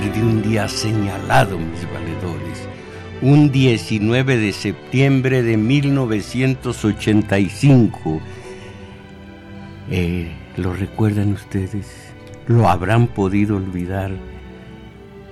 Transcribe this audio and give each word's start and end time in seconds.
De 0.00 0.22
un 0.22 0.40
día 0.40 0.68
señalado, 0.68 1.58
mis 1.58 1.84
valedores, 1.92 2.66
un 3.20 3.52
19 3.52 4.38
de 4.38 4.52
septiembre 4.52 5.42
de 5.42 5.58
1985. 5.58 8.22
Eh, 9.90 10.32
¿Lo 10.56 10.72
recuerdan 10.72 11.32
ustedes? 11.32 11.92
¿Lo 12.46 12.70
habrán 12.70 13.06
podido 13.06 13.56
olvidar? 13.56 14.12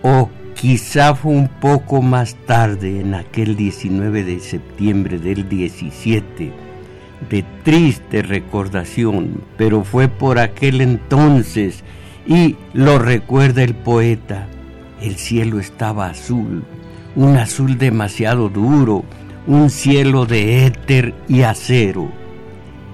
O 0.02 0.28
quizá 0.54 1.14
fue 1.14 1.32
un 1.32 1.48
poco 1.48 2.02
más 2.02 2.34
tarde, 2.46 3.00
en 3.00 3.14
aquel 3.14 3.56
19 3.56 4.24
de 4.24 4.40
septiembre 4.40 5.18
del 5.18 5.48
17, 5.48 6.52
de 7.30 7.44
triste 7.62 8.20
recordación, 8.20 9.40
pero 9.56 9.84
fue 9.84 10.08
por 10.08 10.38
aquel 10.38 10.82
entonces 10.82 11.82
y 12.26 12.56
lo 12.72 12.98
recuerda 12.98 13.62
el 13.62 13.74
poeta. 13.74 14.46
El 15.00 15.16
cielo 15.16 15.60
estaba 15.60 16.06
azul, 16.06 16.64
un 17.16 17.36
azul 17.36 17.78
demasiado 17.78 18.48
duro, 18.48 19.04
un 19.46 19.70
cielo 19.70 20.26
de 20.26 20.66
éter 20.66 21.14
y 21.28 21.42
acero. 21.42 22.10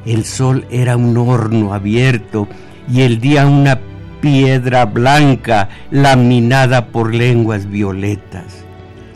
El 0.05 0.25
sol 0.25 0.67
era 0.71 0.97
un 0.97 1.17
horno 1.19 1.75
abierto 1.75 2.47
y 2.89 3.03
el 3.03 3.21
día 3.21 3.47
una 3.47 3.81
piedra 4.21 4.85
blanca 4.85 5.69
laminada 5.91 6.89
por 6.89 7.15
lenguas 7.15 7.69
violetas. 7.69 8.65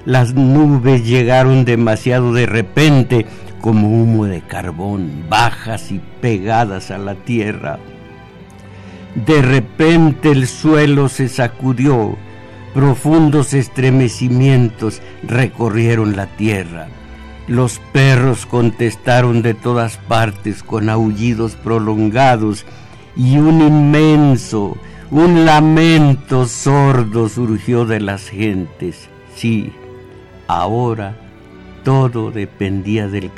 Las 0.05 0.35
nubes 0.35 1.07
llegaron 1.07 1.65
demasiado 1.65 2.33
de 2.33 2.47
repente 2.47 3.27
como 3.61 3.89
humo 3.89 4.25
de 4.25 4.41
carbón, 4.41 5.25
bajas 5.29 5.93
y 5.93 6.01
pegadas 6.21 6.91
a 6.91 6.99
la 6.99 7.15
tierra. 7.15 7.79
De 9.15 9.43
repente 9.43 10.31
el 10.31 10.47
suelo 10.47 11.09
se 11.09 11.29
sacudió, 11.29 12.17
profundos 12.73 13.55
estremecimientos 13.55 15.03
recorrieron 15.25 16.15
la 16.17 16.27
tierra. 16.27 16.87
Los 17.49 17.81
perros 17.93 18.47
contestaron 18.47 19.43
de 19.43 19.55
todas 19.55 19.97
partes 19.97 20.63
con 20.63 20.89
aullidos 20.89 21.57
prolongados 21.57 22.65
y 23.17 23.39
un 23.39 23.61
inmenso, 23.61 24.77
un 25.11 25.45
lamento 25.45 26.47
sordo 26.47 27.29
surgió 27.29 27.87
de 27.87 27.99
las 27.99 28.29
gentes. 28.29 29.09
Sí, 29.35 29.73
ahora 30.47 31.17
todo 31.83 32.31
dependía 32.31 33.09
del, 33.09 33.33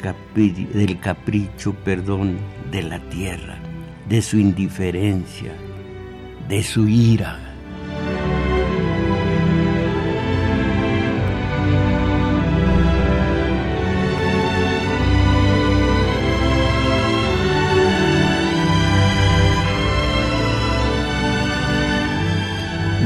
capricho, 1.01 1.73
perdón, 1.83 2.37
de 2.71 2.83
la 2.83 2.99
tierra 2.99 3.62
de 4.09 4.23
su 4.23 4.39
indiferencia, 4.39 5.53
de 6.49 6.63
su 6.63 6.89
ira. 6.89 7.39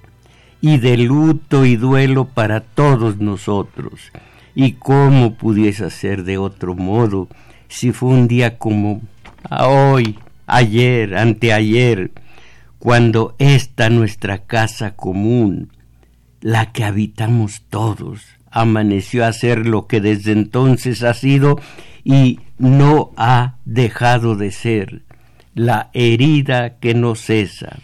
y 0.62 0.78
de 0.78 0.98
luto 0.98 1.66
y 1.66 1.76
duelo 1.76 2.26
para 2.26 2.62
todos 2.62 3.18
nosotros. 3.18 4.12
¿Y 4.56 4.74
cómo 4.74 5.36
pudiese 5.36 5.90
ser 5.92 6.24
de 6.24 6.38
otro 6.40 6.74
modo 6.74 7.28
si 7.68 7.92
fue 7.92 8.10
un 8.10 8.28
día 8.28 8.58
como 8.58 9.02
hoy, 9.50 10.18
ayer, 10.48 11.16
anteayer, 11.16 12.12
cuando 12.80 13.36
esta 13.38 13.90
nuestra 13.90 14.40
casa 14.40 14.96
común, 14.96 15.72
la 16.42 16.72
que 16.72 16.84
habitamos 16.84 17.64
todos, 17.70 18.22
amaneció 18.50 19.26
a 19.26 19.34
ser 19.34 19.68
lo 19.68 19.88
que 19.88 20.02
desde 20.02 20.32
entonces 20.32 21.04
ha 21.04 21.14
sido 21.14 21.60
y 22.04 22.40
no 22.58 23.12
ha 23.18 23.58
dejado 23.66 24.36
de 24.36 24.52
ser 24.52 25.04
la 25.54 25.90
herida 25.94 26.78
que 26.80 26.94
no 26.94 27.16
cesa 27.16 27.78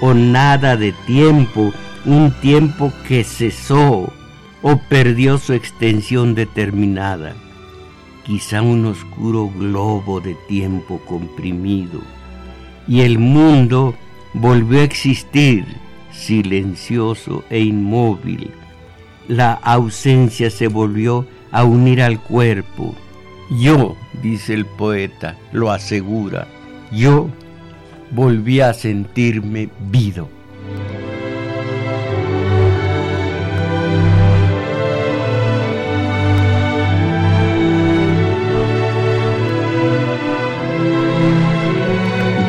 o 0.00 0.14
nada 0.14 0.76
de 0.76 0.92
tiempo, 1.06 1.72
un 2.04 2.32
tiempo 2.40 2.92
que 3.06 3.24
cesó 3.24 4.12
o 4.62 4.76
perdió 4.88 5.38
su 5.38 5.52
extensión 5.52 6.34
determinada. 6.34 7.34
Quizá 8.24 8.62
un 8.62 8.86
oscuro 8.86 9.48
globo 9.48 10.20
de 10.20 10.34
tiempo 10.48 11.00
comprimido. 11.06 12.00
Y 12.88 13.02
el 13.02 13.18
mundo 13.18 13.94
volvió 14.34 14.80
a 14.80 14.84
existir, 14.84 15.64
silencioso 16.12 17.44
e 17.50 17.60
inmóvil. 17.60 18.50
La 19.28 19.52
ausencia 19.52 20.50
se 20.50 20.68
volvió 20.68 21.26
a 21.56 21.64
unir 21.64 22.02
al 22.02 22.20
cuerpo. 22.20 22.94
Yo, 23.48 23.96
dice 24.22 24.52
el 24.52 24.66
poeta, 24.66 25.38
lo 25.52 25.70
asegura, 25.70 26.46
yo 26.92 27.30
volví 28.10 28.60
a 28.60 28.74
sentirme 28.74 29.70
vivo. 29.88 30.28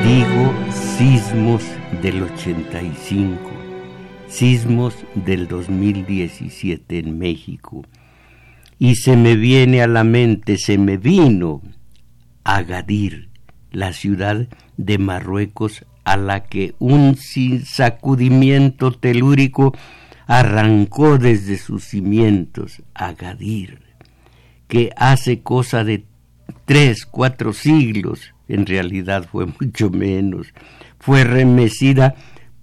Digo 0.04 0.54
sismos 0.98 1.64
del 2.02 2.24
85, 2.24 3.40
sismos 4.28 4.96
del 5.16 5.48
2017 5.48 7.00
en 7.00 7.18
México 7.18 7.86
y 8.80 8.96
se 8.96 9.16
me 9.16 9.36
viene 9.36 9.82
a 9.82 9.88
la 9.88 10.04
mente, 10.04 10.58
se 10.58 10.78
me 10.78 10.98
vino 10.98 11.62
Agadir, 12.44 13.30
la 13.72 13.94
ciudad 13.94 14.48
de 14.78 14.98
Marruecos 14.98 15.86
a 16.04 16.16
la 16.16 16.46
que 16.46 16.74
un 16.80 17.18
sacudimiento 17.66 18.92
telúrico 18.92 19.74
arrancó 20.28 21.18
desde 21.18 21.58
sus 21.58 21.84
cimientos, 21.84 22.84
Agadir, 22.94 23.82
que 24.68 24.92
hace 24.96 25.42
cosa 25.42 25.84
de 25.84 26.06
tres, 26.66 27.06
cuatro 27.06 27.52
siglos, 27.52 28.34
en 28.48 28.66
realidad 28.66 29.28
fue 29.30 29.46
mucho 29.60 29.90
menos, 29.90 30.54
fue 31.00 31.24
remecida 31.24 32.16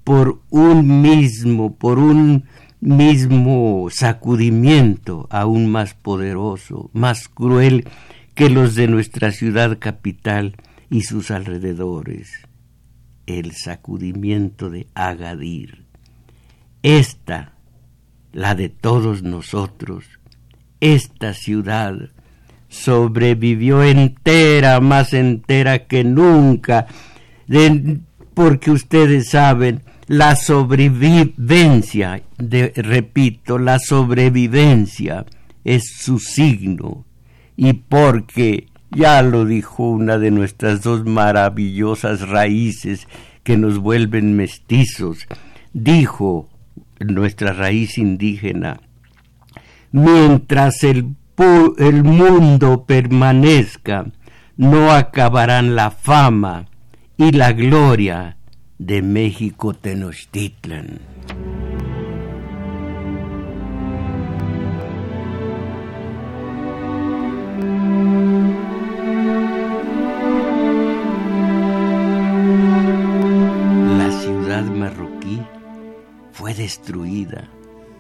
por 0.04 0.40
un 0.50 1.02
mismo, 1.02 1.76
por 1.76 1.98
un 1.98 2.44
mismo 2.84 3.88
sacudimiento 3.90 5.26
aún 5.30 5.70
más 5.70 5.94
poderoso, 5.94 6.90
más 6.92 7.28
cruel 7.28 7.88
que 8.34 8.50
los 8.50 8.74
de 8.74 8.88
nuestra 8.88 9.30
ciudad 9.32 9.78
capital 9.78 10.56
y 10.90 11.02
sus 11.02 11.30
alrededores. 11.30 12.30
El 13.26 13.52
sacudimiento 13.52 14.68
de 14.68 14.86
Agadir. 14.94 15.86
Esta, 16.82 17.54
la 18.32 18.54
de 18.54 18.68
todos 18.68 19.22
nosotros, 19.22 20.04
esta 20.80 21.32
ciudad 21.32 22.10
sobrevivió 22.68 23.82
entera, 23.82 24.80
más 24.80 25.14
entera 25.14 25.86
que 25.86 26.04
nunca, 26.04 26.86
porque 28.34 28.70
ustedes 28.70 29.30
saben, 29.30 29.82
la 30.06 30.36
sobrevivencia, 30.36 32.22
repito, 32.38 33.58
la 33.58 33.78
sobrevivencia 33.78 35.24
es 35.64 35.84
su 35.98 36.18
signo, 36.18 37.04
y 37.56 37.72
porque, 37.72 38.68
ya 38.90 39.22
lo 39.22 39.44
dijo 39.44 39.88
una 39.88 40.18
de 40.18 40.30
nuestras 40.30 40.82
dos 40.82 41.04
maravillosas 41.04 42.28
raíces 42.28 43.08
que 43.42 43.56
nos 43.56 43.78
vuelven 43.78 44.36
mestizos, 44.36 45.26
dijo 45.72 46.48
nuestra 47.00 47.52
raíz 47.52 47.98
indígena, 47.98 48.80
mientras 49.90 50.82
el, 50.84 51.14
mundo 51.36 52.84
permanezca, 52.86 54.06
no 54.56 54.92
acabarán 54.92 55.74
la 55.74 55.90
fama 55.90 56.66
y 57.16 57.32
la 57.32 57.52
gloria 57.52 58.36
de 58.78 59.02
México 59.02 59.72
Tenochtitlan. 59.72 60.98
La 73.96 74.10
ciudad 74.10 74.64
marroquí 74.64 75.40
fue 76.32 76.52
destruida, 76.54 77.48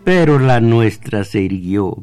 pero 0.02 0.40
la 0.40 0.60
nuestra 0.60 1.22
se 1.22 1.40
irguió, 1.40 2.02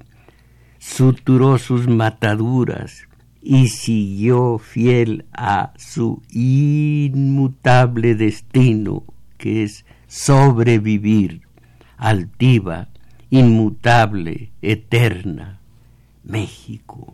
suturó 0.80 1.58
sus 1.58 1.88
mataduras, 1.88 3.08
y 3.42 3.68
siguió 3.70 4.60
fiel 4.60 5.26
a 5.34 5.74
su 5.78 6.22
inmutable 6.32 8.16
destino, 8.16 9.04
que 9.38 9.64
es 9.64 9.86
sobrevivir, 10.08 11.42
altiva, 11.98 12.90
inmutable, 13.30 14.52
eterna. 14.62 15.60
México, 16.24 17.14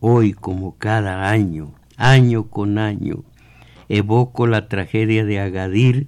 hoy 0.00 0.32
como 0.32 0.76
cada 0.76 1.28
año, 1.28 1.74
año 1.96 2.44
con 2.44 2.78
año, 2.78 3.24
evoco 3.88 4.46
la 4.46 4.68
tragedia 4.68 5.24
de 5.24 5.40
Agadir 5.40 6.06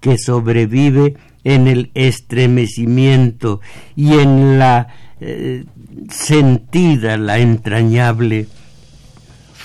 que 0.00 0.16
sobrevive 0.18 1.16
en 1.42 1.66
el 1.66 1.90
estremecimiento 1.94 3.60
y 3.96 4.14
en 4.14 4.58
la 4.58 4.88
eh, 5.20 5.64
sentida, 6.10 7.16
la 7.16 7.38
entrañable 7.38 8.46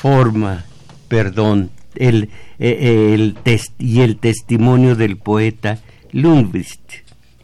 forma, 0.04 0.66
perdón, 1.08 1.70
el, 1.96 2.28
eh, 2.60 3.14
el 3.14 3.38
y 3.80 4.02
el 4.02 4.18
testimonio 4.18 4.98
del 4.98 5.16
poeta 5.16 5.80
Lundqvist, 6.12 6.82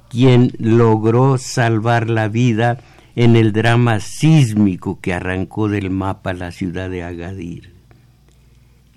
quien 0.09 0.51
logró 0.59 1.37
salvar 1.37 2.09
la 2.09 2.27
vida 2.27 2.79
en 3.15 3.37
el 3.37 3.53
drama 3.53 4.01
sísmico 4.01 4.99
que 4.99 5.13
arrancó 5.13 5.69
del 5.69 5.89
mapa 5.89 6.33
la 6.33 6.51
ciudad 6.51 6.89
de 6.89 7.01
Agadir. 7.01 7.71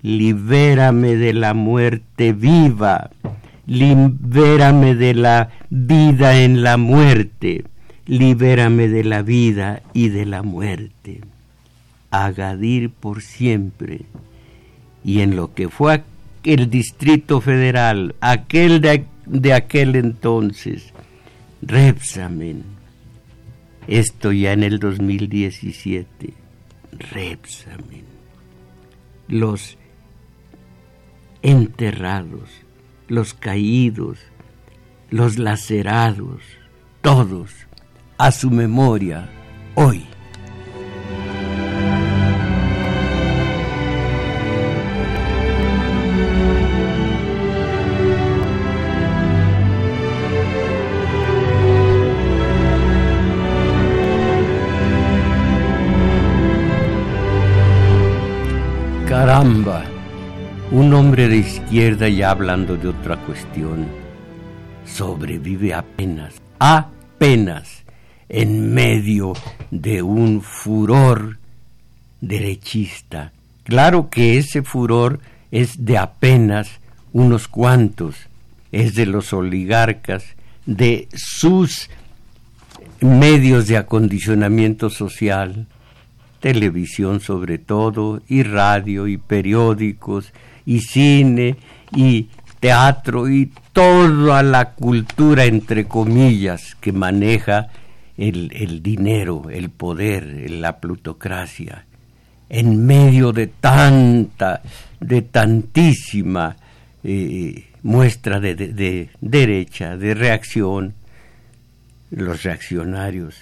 Libérame 0.01 1.15
de 1.15 1.31
la 1.31 1.53
muerte 1.53 2.33
viva, 2.33 3.11
libérame 3.65 4.93
de 4.95 5.13
la 5.13 5.51
vida 5.69 6.43
en 6.43 6.63
la 6.63 6.75
muerte, 6.75 7.63
libérame 8.07 8.89
de 8.89 9.05
la 9.05 9.21
vida 9.21 9.83
y 9.93 10.09
de 10.09 10.25
la 10.25 10.43
muerte. 10.43 11.21
Agadir 12.13 12.91
por 12.91 13.23
siempre. 13.23 14.01
Y 15.03 15.21
en 15.21 15.35
lo 15.35 15.53
que 15.55 15.67
fue 15.67 16.03
el 16.43 16.69
Distrito 16.69 17.41
Federal, 17.41 18.15
aquel 18.21 18.81
de, 18.81 19.53
aquel 19.53 19.95
entonces, 19.95 20.93
Repsamen, 21.61 22.63
esto 23.87 24.31
ya 24.31 24.51
en 24.51 24.63
el 24.63 24.79
2017, 24.79 26.33
Repsamen, 26.91 28.03
los 29.27 29.77
enterrados, 31.41 32.49
los 33.07 33.33
caídos, 33.33 34.19
los 35.09 35.37
lacerados, 35.37 36.41
todos 37.01 37.51
a 38.17 38.31
su 38.31 38.51
memoria 38.51 39.29
hoy. 39.75 40.05
Un 60.93 61.07
hombre 61.07 61.27
de 61.27 61.37
izquierda 61.37 62.07
ya 62.07 62.29
hablando 62.29 62.77
de 62.77 62.89
otra 62.89 63.17
cuestión, 63.17 63.87
sobrevive 64.85 65.73
apenas, 65.73 66.35
apenas, 66.59 67.83
en 68.29 68.71
medio 68.71 69.33
de 69.71 70.03
un 70.03 70.43
furor 70.43 71.39
derechista. 72.21 73.31
Claro 73.63 74.11
que 74.11 74.37
ese 74.37 74.61
furor 74.61 75.19
es 75.49 75.83
de 75.83 75.97
apenas 75.97 76.69
unos 77.11 77.47
cuantos, 77.47 78.15
es 78.71 78.93
de 78.93 79.07
los 79.07 79.33
oligarcas, 79.33 80.23
de 80.67 81.07
sus 81.15 81.89
medios 83.01 83.67
de 83.67 83.77
acondicionamiento 83.77 84.91
social, 84.91 85.65
televisión 86.39 87.19
sobre 87.19 87.57
todo, 87.57 88.21
y 88.27 88.43
radio, 88.43 89.07
y 89.07 89.17
periódicos, 89.17 90.31
y 90.65 90.79
cine, 90.79 91.55
y 91.95 92.27
teatro, 92.59 93.29
y 93.29 93.51
toda 93.71 94.43
la 94.43 94.71
cultura, 94.71 95.45
entre 95.45 95.85
comillas, 95.85 96.75
que 96.79 96.91
maneja 96.91 97.67
el, 98.17 98.51
el 98.53 98.81
dinero, 98.81 99.49
el 99.49 99.69
poder, 99.69 100.49
la 100.49 100.77
plutocracia, 100.77 101.85
en 102.49 102.85
medio 102.85 103.31
de 103.31 103.47
tanta, 103.47 104.61
de 104.99 105.21
tantísima 105.23 106.55
eh, 107.03 107.69
muestra 107.81 108.39
de, 108.39 108.55
de 108.55 109.09
derecha, 109.19 109.97
de 109.97 110.13
reacción, 110.13 110.93
los 112.11 112.43
reaccionarios 112.43 113.35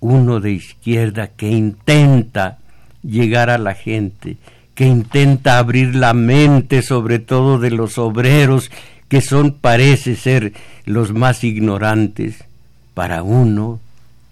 uno 0.00 0.40
de 0.40 0.52
izquierda 0.52 1.28
que 1.28 1.48
intenta 1.48 2.58
llegar 3.02 3.50
a 3.50 3.58
la 3.58 3.74
gente, 3.74 4.36
que 4.78 4.86
intenta 4.86 5.58
abrir 5.58 5.96
la 5.96 6.14
mente 6.14 6.82
sobre 6.82 7.18
todo 7.18 7.58
de 7.58 7.72
los 7.72 7.98
obreros, 7.98 8.70
que 9.08 9.20
son, 9.20 9.50
parece 9.50 10.14
ser, 10.14 10.52
los 10.84 11.12
más 11.12 11.42
ignorantes, 11.42 12.44
para 12.94 13.24
uno 13.24 13.80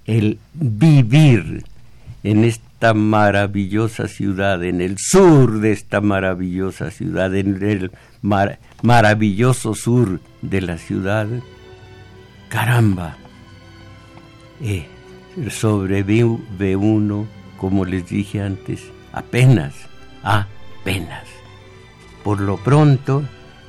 el 0.04 0.38
vivir 0.54 1.64
en 2.22 2.44
esta 2.44 2.94
maravillosa 2.94 4.06
ciudad, 4.06 4.62
en 4.62 4.80
el 4.80 4.98
sur 4.98 5.58
de 5.58 5.72
esta 5.72 6.00
maravillosa 6.00 6.92
ciudad, 6.92 7.34
en 7.34 7.60
el 7.60 7.90
maravilloso 8.22 9.74
sur 9.74 10.20
de 10.42 10.60
la 10.60 10.78
ciudad, 10.78 11.26
caramba, 12.50 13.16
eh, 14.62 14.86
sobrevive 15.50 16.76
uno, 16.76 17.26
como 17.56 17.84
les 17.84 18.08
dije 18.08 18.42
antes, 18.42 18.84
apenas, 19.12 19.74
apenas. 20.26 21.24
Por 22.24 22.40
lo 22.40 22.56
pronto, 22.56 23.22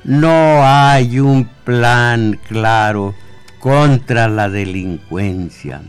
no 0.04 0.64
hay 0.64 1.20
un 1.20 1.48
plan 1.64 2.38
claro 2.48 3.14
contra 3.60 4.28
la 4.28 4.48
delincuencia. 4.48 5.80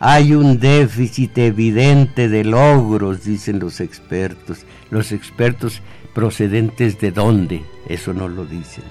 Hay 0.00 0.32
un 0.32 0.60
déficit 0.60 1.36
evidente 1.38 2.28
de 2.28 2.44
logros, 2.44 3.24
dicen 3.24 3.58
los 3.58 3.80
expertos. 3.80 4.64
Los 4.90 5.10
expertos 5.10 5.82
procedentes 6.14 7.00
de 7.00 7.10
dónde, 7.10 7.64
eso 7.88 8.14
no 8.14 8.28
lo 8.28 8.44
dicen. 8.44 8.84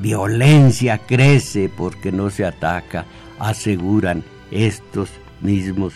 Violencia 0.00 0.98
crece 0.98 1.70
porque 1.74 2.12
no 2.12 2.28
se 2.28 2.44
ataca, 2.44 3.06
aseguran 3.38 4.22
estos 4.50 5.08
mismos 5.40 5.94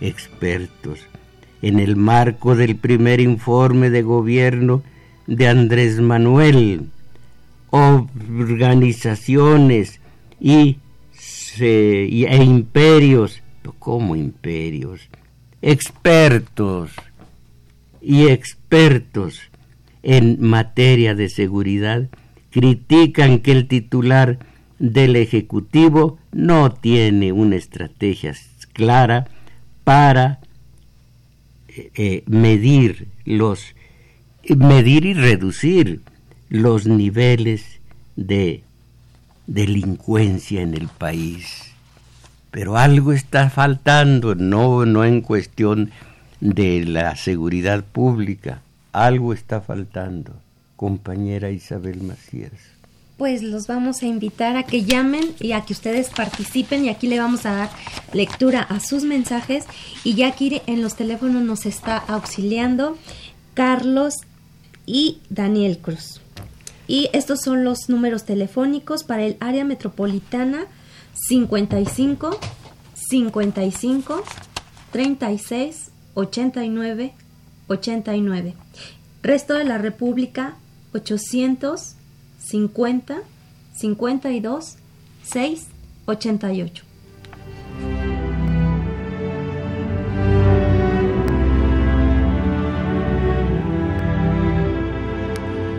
expertos. 0.00 1.00
En 1.62 1.78
el 1.78 1.96
marco 1.96 2.54
del 2.56 2.76
primer 2.76 3.20
informe 3.20 3.88
de 3.88 4.02
gobierno 4.02 4.82
de 5.26 5.48
Andrés 5.48 5.98
Manuel, 6.00 6.90
organizaciones 7.70 10.00
y, 10.40 10.76
e 11.58 12.44
imperios, 12.44 13.40
como 13.78 14.16
imperios, 14.16 15.08
expertos 15.62 16.90
y 18.00 18.26
expertos 18.26 19.40
en 20.02 20.38
materia 20.40 21.14
de 21.14 21.28
seguridad 21.28 22.08
critican 22.50 23.38
que 23.38 23.52
el 23.52 23.68
titular 23.68 24.40
del 24.78 25.16
Ejecutivo 25.16 26.18
no 26.32 26.72
tiene 26.72 27.32
una 27.32 27.56
estrategia 27.56 28.34
clara 28.72 29.28
para 29.84 30.40
eh, 31.76 32.22
medir 32.26 33.08
los 33.24 33.74
medir 34.56 35.06
y 35.06 35.14
reducir 35.14 36.00
los 36.48 36.86
niveles 36.86 37.80
de 38.16 38.62
delincuencia 39.46 40.62
en 40.62 40.74
el 40.74 40.88
país. 40.88 41.72
Pero 42.50 42.76
algo 42.76 43.12
está 43.12 43.48
faltando, 43.50 44.34
no, 44.34 44.84
no 44.84 45.04
en 45.04 45.22
cuestión 45.22 45.90
de 46.40 46.84
la 46.84 47.16
seguridad 47.16 47.84
pública, 47.84 48.60
algo 48.92 49.32
está 49.32 49.60
faltando, 49.60 50.34
compañera 50.76 51.50
Isabel 51.50 52.02
Macías. 52.02 52.52
Pues 53.22 53.44
los 53.44 53.68
vamos 53.68 54.02
a 54.02 54.06
invitar 54.06 54.56
a 54.56 54.64
que 54.64 54.82
llamen 54.82 55.32
y 55.38 55.52
a 55.52 55.60
que 55.60 55.74
ustedes 55.74 56.10
participen 56.10 56.84
y 56.84 56.88
aquí 56.88 57.06
le 57.06 57.20
vamos 57.20 57.46
a 57.46 57.52
dar 57.52 57.70
lectura 58.12 58.62
a 58.62 58.80
sus 58.80 59.04
mensajes 59.04 59.64
y 60.02 60.14
ya 60.14 60.26
aquí 60.26 60.60
en 60.66 60.82
los 60.82 60.96
teléfonos 60.96 61.40
nos 61.44 61.64
está 61.64 61.98
auxiliando 61.98 62.98
Carlos 63.54 64.14
y 64.86 65.20
Daniel 65.30 65.78
Cruz. 65.78 66.20
Y 66.88 67.10
estos 67.12 67.42
son 67.42 67.62
los 67.62 67.88
números 67.88 68.24
telefónicos 68.24 69.04
para 69.04 69.22
el 69.22 69.36
área 69.38 69.62
metropolitana 69.64 70.64
55 71.28 72.40
55 73.08 74.24
36 74.90 75.92
89 76.14 77.12
89. 77.68 78.54
Resto 79.22 79.54
de 79.54 79.62
la 79.62 79.78
República 79.78 80.56
850 82.52 83.22
52 83.74 84.76
6 85.24 85.68
88. 86.04 86.84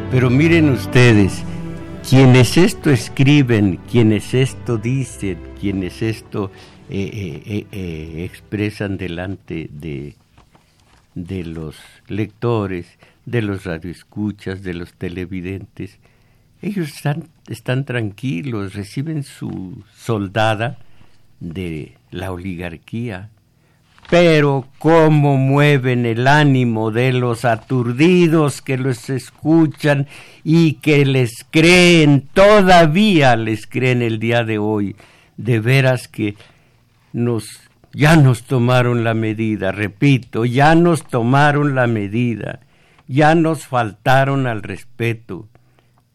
Pero 0.10 0.30
miren 0.30 0.70
ustedes, 0.70 1.44
quienes 2.08 2.58
esto 2.58 2.90
escriben, 2.92 3.78
quienes 3.92 4.34
esto 4.34 4.78
dicen, 4.78 5.40
quienes 5.60 6.02
esto 6.02 6.52
eh, 6.90 7.42
eh, 7.46 7.68
eh, 7.72 8.24
expresan 8.24 8.98
delante 8.98 9.70
de, 9.72 10.16
de 11.16 11.44
los 11.44 11.78
lectores, 12.08 12.86
de 13.26 13.42
los 13.42 13.64
radioescuchas, 13.64 14.62
de 14.64 14.74
los 14.76 14.94
televidentes, 14.94 15.98
ellos 16.64 16.94
están, 17.50 17.86
tranquilos, 17.86 18.74
reciben 18.74 19.24
su 19.24 19.84
soldada 19.94 20.78
de 21.42 21.98
la 22.10 22.32
oligarquía, 22.32 23.30
pero 24.10 24.68
cómo 24.80 25.36
mueven 25.36 26.06
el 26.06 26.26
ánimo 26.26 26.92
de 26.92 27.12
los 27.12 27.44
aturdidos 27.44 28.62
que 28.62 28.78
los 28.78 29.10
escuchan 29.10 30.08
y 30.46 30.76
que 30.76 31.06
les 31.06 31.46
creen, 31.52 32.30
todavía 32.34 33.36
les 33.36 33.68
creen 33.68 34.02
el 34.02 34.20
día 34.20 34.46
de 34.46 34.58
hoy. 34.58 34.96
De 35.36 35.60
veras 35.60 36.08
que 36.08 36.36
nos 37.12 37.62
ya 37.92 38.16
nos 38.16 38.44
tomaron 38.44 39.04
la 39.04 39.14
medida, 39.14 39.72
repito, 39.72 40.46
ya 40.46 40.76
nos 40.76 41.04
tomaron 41.04 41.76
la 41.76 41.88
medida, 41.88 42.62
ya 43.08 43.36
nos 43.36 43.68
faltaron 43.68 44.48
al 44.48 44.64
respeto, 44.64 45.48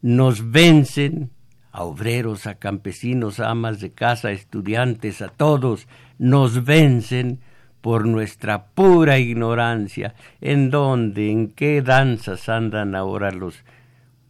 nos 0.02 0.50
vencen 0.50 1.30
a 1.72 1.84
obreros, 1.84 2.46
a 2.46 2.56
campesinos, 2.56 3.40
a 3.40 3.50
amas 3.50 3.80
de 3.80 3.92
casa, 3.92 4.28
a 4.28 4.32
estudiantes, 4.32 5.22
a 5.22 5.28
todos, 5.28 5.86
nos 6.18 6.64
vencen 6.64 7.40
por 7.80 8.06
nuestra 8.06 8.66
pura 8.66 9.18
ignorancia, 9.18 10.14
en 10.40 10.70
dónde, 10.70 11.30
en 11.30 11.48
qué 11.48 11.82
danzas 11.82 12.48
andan 12.48 12.94
ahora 12.94 13.30
los 13.30 13.64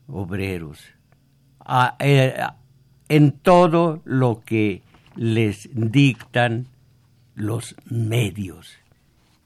obreros, 0.06 0.84
eh, 2.00 2.36
en 3.08 3.32
todo 3.32 4.02
lo 4.04 4.42
que 4.44 4.82
les 5.16 5.68
dictan 5.72 6.66
los 7.34 7.74
medios. 7.86 8.76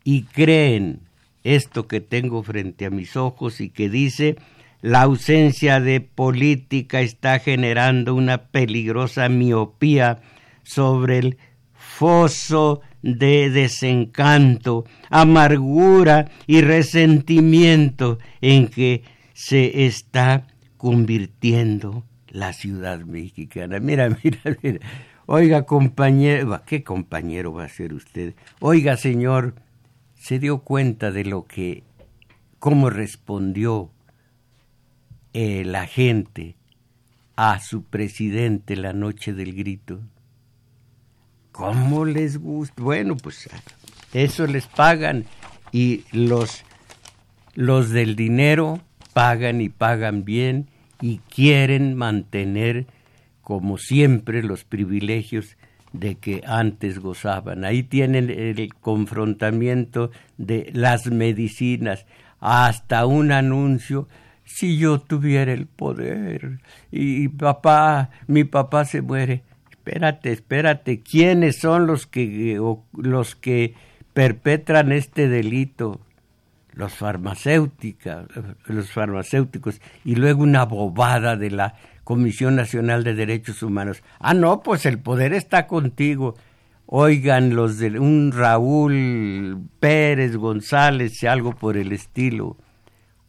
Y 0.05 0.25
creen 0.25 1.00
esto 1.45 1.87
que 1.87 2.00
tengo 2.00 2.43
frente 2.43 2.87
a 2.87 2.91
mis 2.91 3.17
ojos 3.17 3.61
y 3.61 3.71
que 3.71 3.88
dice 3.88 4.37
la 4.82 5.02
ausencia 5.02 5.80
de 5.80 6.00
política 6.00 7.00
está 7.00 7.38
generando 7.38 8.14
una 8.14 8.48
peligrosa 8.48 9.28
miopía 9.28 10.20
sobre 10.64 11.18
el 11.18 11.38
foso 11.72 12.82
de 13.00 13.50
desencanto, 13.50 14.84
amargura 15.08 16.30
y 16.46 16.60
resentimiento 16.60 18.18
en 18.40 18.68
que 18.68 19.04
se 19.34 19.86
está 19.86 20.48
convirtiendo 20.76 22.04
la 22.28 22.52
ciudad 22.52 23.00
mexicana. 23.00 23.78
Mira, 23.78 24.08
mira, 24.22 24.40
mira. 24.62 24.80
Oiga, 25.26 25.62
compañero, 25.62 26.60
¿qué 26.66 26.82
compañero 26.82 27.52
va 27.52 27.64
a 27.64 27.68
ser 27.68 27.94
usted? 27.94 28.34
Oiga, 28.58 28.96
señor, 28.96 29.54
¿se 30.16 30.40
dio 30.40 30.58
cuenta 30.58 31.12
de 31.12 31.24
lo 31.24 31.46
que, 31.46 31.84
cómo 32.58 32.90
respondió 32.90 33.92
eh, 35.32 35.64
la 35.64 35.86
gente 35.86 36.56
a 37.36 37.60
su 37.60 37.84
presidente 37.84 38.76
la 38.76 38.92
noche 38.92 39.32
del 39.32 39.54
grito? 39.54 40.00
¿Cómo 41.52 42.04
les 42.04 42.38
gusta? 42.38 42.82
Bueno, 42.82 43.16
pues 43.16 43.48
eso 44.12 44.46
les 44.46 44.66
pagan 44.66 45.26
y 45.70 46.04
los, 46.12 46.64
los 47.54 47.90
del 47.90 48.16
dinero 48.16 48.80
pagan 49.12 49.60
y 49.60 49.68
pagan 49.68 50.24
bien 50.24 50.68
y 51.00 51.18
quieren 51.18 51.94
mantener 51.94 52.86
como 53.42 53.76
siempre 53.76 54.42
los 54.42 54.64
privilegios 54.64 55.56
de 55.92 56.14
que 56.14 56.42
antes 56.46 56.98
gozaban. 57.00 57.64
Ahí 57.64 57.82
tienen 57.82 58.30
el 58.30 58.72
confrontamiento 58.74 60.10
de 60.38 60.70
las 60.72 61.06
medicinas, 61.06 62.06
hasta 62.40 63.04
un 63.06 63.30
anuncio, 63.30 64.08
si 64.44 64.76
yo 64.76 65.00
tuviera 65.00 65.52
el 65.52 65.66
poder 65.66 66.61
y 66.90 67.28
papá, 67.28 68.11
mi 68.26 68.44
papá 68.44 68.84
se 68.84 69.02
muere, 69.02 69.42
espérate, 69.70 70.32
espérate, 70.32 71.00
¿quiénes 71.00 71.56
son 71.56 71.87
los 71.87 72.06
que, 72.06 72.61
los 72.92 73.34
que 73.34 73.75
perpetran 74.12 74.92
este 74.92 75.28
delito? 75.28 76.00
Los 76.75 76.94
farmacéuticos, 76.94 78.26
los 78.66 78.90
farmacéuticos, 78.90 79.80
y 80.04 80.14
luego 80.14 80.42
una 80.42 80.64
bobada 80.64 81.37
de 81.37 81.50
la 81.50 81.75
Comisión 82.04 82.56
Nacional 82.56 83.04
de 83.04 83.14
Derechos 83.14 83.62
Humanos. 83.62 84.02
Ah, 84.18 84.34
no, 84.34 84.62
pues 84.62 84.87
el 84.87 84.99
poder 84.99 85.34
está 85.34 85.66
contigo. 85.66 86.34
Oigan 86.87 87.54
los 87.54 87.78
de 87.78 87.99
un 87.99 88.32
Raúl 88.32 89.68
Pérez 89.80 90.37
González, 90.37 91.22
algo 91.25 91.54
por 91.54 91.76
el 91.76 91.92
estilo. 91.92 92.56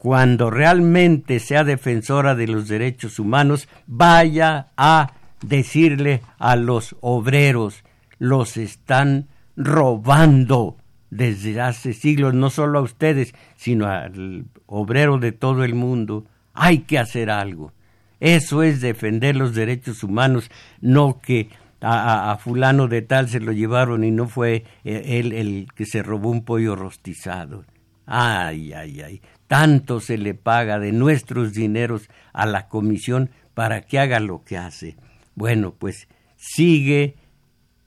Cuando 0.04 0.50
realmente 0.50 1.40
sea 1.40 1.64
defensora 1.64 2.36
de 2.36 2.46
los 2.46 2.68
derechos 2.68 3.20
humanos, 3.20 3.70
vaya 3.88 4.68
a 4.76 5.14
decirle 5.42 6.20
a 6.40 6.58
los 6.58 6.98
obreros, 7.00 7.86
los 8.20 8.58
están 8.58 9.30
robando 9.56 10.76
desde 11.10 11.62
hace 11.62 11.94
siglos, 11.94 12.34
no 12.34 12.50
solo 12.50 12.80
a 12.80 12.82
ustedes, 12.82 13.34
sino 13.56 13.88
al 13.88 14.48
obrero 14.66 15.20
de 15.20 15.32
todo 15.32 15.64
el 15.64 15.74
mundo. 15.74 16.26
Hay 16.54 16.80
que 16.80 17.00
hacer 17.00 17.30
algo. 17.30 17.72
Eso 18.20 18.62
es 18.62 18.82
defender 18.82 19.38
los 19.38 19.56
derechos 19.56 20.04
humanos, 20.04 20.52
no 20.82 21.22
que 21.22 21.48
a, 21.80 22.38
fulano 22.42 22.90
de 22.90 23.04
tal 23.04 23.30
se 23.30 23.40
lo 23.40 23.54
llevaron 23.54 24.04
y 24.04 24.12
no 24.12 24.28
fue 24.28 24.66
eh, 24.84 25.20
él 25.22 25.32
el 25.32 25.68
que 25.74 25.86
se 25.86 26.04
robó 26.04 26.30
un 26.30 26.44
pollo 26.44 26.76
rostizado. 26.76 27.64
Ay, 28.06 28.74
ay, 28.74 29.02
ay. 29.02 29.22
Tanto 29.54 30.00
se 30.00 30.18
le 30.18 30.34
paga 30.34 30.80
de 30.80 30.92
nuestros 30.92 31.54
dineros 31.54 32.10
a 32.34 32.48
la 32.48 32.68
comisión 32.70 33.30
para 33.54 33.82
que 33.82 34.00
haga 34.00 34.20
lo 34.20 34.44
que 34.44 34.58
hace. 34.58 34.98
Bueno, 35.36 35.76
pues 35.78 36.08
sigue 36.38 37.18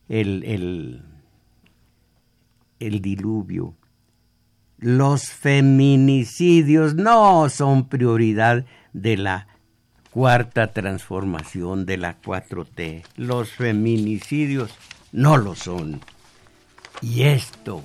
el, 0.08 0.44
el, 0.44 1.02
el 2.78 3.00
diluvio. 3.00 3.74
los 4.78 5.24
feminicidios 5.24 6.94
no 6.94 7.48
son 7.48 7.88
prioridad 7.88 8.64
de 8.92 9.16
la 9.16 9.48
cuarta 10.12 10.72
transformación 10.72 11.84
de 11.84 11.96
la 11.96 12.22
4T. 12.22 13.02
Los 13.16 13.50
feminicidios 13.50 14.72
no 15.10 15.36
lo 15.36 15.56
son. 15.56 16.00
Y 17.02 17.24
esto, 17.24 17.82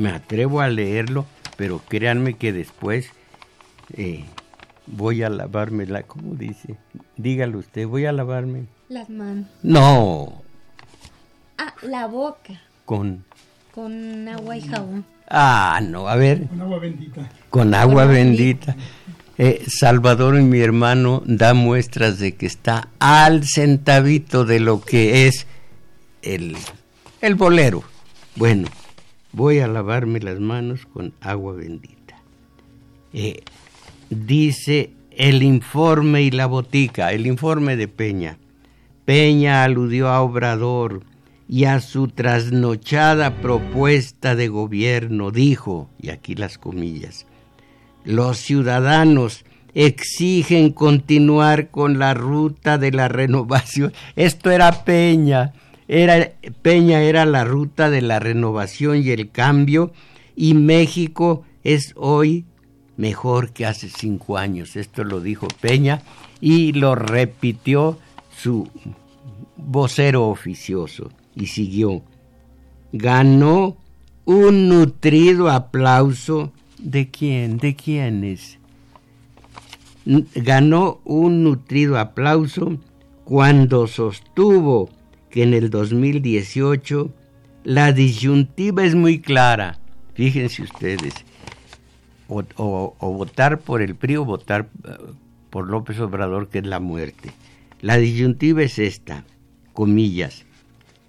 me 0.00 0.08
atrevo 0.08 0.62
a 0.62 0.68
leerlo, 0.68 1.26
pero 1.58 1.82
créanme 1.88 2.34
que 2.34 2.52
después 2.52 3.10
eh, 3.94 4.24
voy 4.86 5.24
a 5.24 5.28
lavarme 5.28 5.86
la, 5.86 6.04
¿cómo 6.04 6.36
dice? 6.36 6.76
Dígalo 7.16 7.58
usted, 7.58 7.84
voy 7.84 8.06
a 8.06 8.12
lavarme. 8.12 8.66
Las 8.88 9.10
manos. 9.10 9.48
No. 9.64 10.40
Ah, 11.58 11.74
la 11.82 12.06
boca. 12.06 12.62
Con. 12.84 13.24
Con 13.74 14.28
agua 14.28 14.56
y 14.56 14.62
jabón. 14.62 15.04
Ah, 15.28 15.80
no, 15.82 16.06
a 16.06 16.14
ver. 16.14 16.46
Con 16.46 16.62
agua 16.62 16.78
bendita. 16.78 17.28
Con 17.50 17.74
agua 17.74 18.04
bendita. 18.04 18.76
Eh, 19.36 19.64
Salvador, 19.66 20.40
mi 20.40 20.60
hermano, 20.60 21.24
da 21.26 21.54
muestras 21.54 22.20
de 22.20 22.36
que 22.36 22.46
está 22.46 22.88
al 23.00 23.44
centavito 23.44 24.44
de 24.44 24.60
lo 24.60 24.80
que 24.80 25.26
es 25.26 25.48
el, 26.22 26.56
el 27.20 27.34
bolero. 27.34 27.82
Bueno, 28.36 28.68
voy 29.32 29.60
a 29.60 29.68
lavarme 29.68 30.20
las 30.20 30.40
manos 30.40 30.86
con 30.86 31.12
agua 31.20 31.54
bendita. 31.54 32.16
Eh, 33.12 33.42
dice 34.10 34.92
el 35.10 35.42
informe 35.42 36.22
y 36.22 36.30
la 36.30 36.46
botica, 36.46 37.12
el 37.12 37.26
informe 37.26 37.76
de 37.76 37.88
Peña. 37.88 38.38
Peña 39.04 39.64
aludió 39.64 40.08
a 40.08 40.20
Obrador 40.20 41.02
y 41.48 41.64
a 41.64 41.80
su 41.80 42.08
trasnochada 42.08 43.40
propuesta 43.40 44.36
de 44.36 44.48
gobierno, 44.48 45.30
dijo, 45.30 45.88
y 46.00 46.10
aquí 46.10 46.34
las 46.34 46.58
comillas, 46.58 47.26
los 48.04 48.38
ciudadanos 48.38 49.44
exigen 49.74 50.72
continuar 50.72 51.70
con 51.70 51.98
la 51.98 52.14
ruta 52.14 52.78
de 52.78 52.92
la 52.92 53.08
renovación. 53.08 53.92
Esto 54.16 54.50
era 54.50 54.84
Peña, 54.84 55.52
era, 55.88 56.32
Peña 56.62 57.02
era 57.02 57.24
la 57.24 57.44
ruta 57.44 57.90
de 57.90 58.02
la 58.02 58.20
renovación 58.20 59.02
y 59.02 59.10
el 59.10 59.30
cambio, 59.30 59.92
y 60.36 60.54
México 60.54 61.44
es 61.64 61.94
hoy 61.96 62.44
mejor 62.98 63.52
que 63.52 63.64
hace 63.64 63.88
cinco 63.88 64.36
años. 64.36 64.76
Esto 64.76 65.02
lo 65.04 65.20
dijo 65.20 65.48
Peña 65.60 66.02
y 66.40 66.72
lo 66.72 66.94
repitió 66.94 67.98
su 68.36 68.68
vocero 69.56 70.28
oficioso 70.28 71.10
y 71.34 71.46
siguió. 71.46 72.02
Ganó 72.92 73.76
un 74.26 74.68
nutrido 74.68 75.48
aplauso. 75.48 76.52
¿De 76.78 77.10
quién? 77.10 77.58
¿De 77.58 77.74
quiénes? 77.74 78.58
Ganó 80.04 81.00
un 81.04 81.42
nutrido 81.44 81.98
aplauso 81.98 82.78
cuando 83.24 83.86
sostuvo 83.86 84.90
que 85.30 85.42
en 85.42 85.54
el 85.54 85.70
2018 85.70 87.12
la 87.64 87.92
disyuntiva 87.92 88.84
es 88.84 88.94
muy 88.94 89.20
clara. 89.20 89.78
Fíjense 90.14 90.62
ustedes, 90.62 91.14
o, 92.28 92.94
votar 93.00 93.60
por 93.60 93.82
el 93.82 93.94
PRI 93.94 94.16
o 94.16 94.24
votar 94.24 94.68
eh, 94.84 94.96
por 95.50 95.68
López 95.68 95.98
Obrador, 96.00 96.48
que 96.48 96.58
es 96.58 96.66
la 96.66 96.80
muerte. 96.80 97.30
La 97.80 97.96
disyuntiva 97.96 98.62
es 98.62 98.78
esta, 98.78 99.24
comillas, 99.72 100.44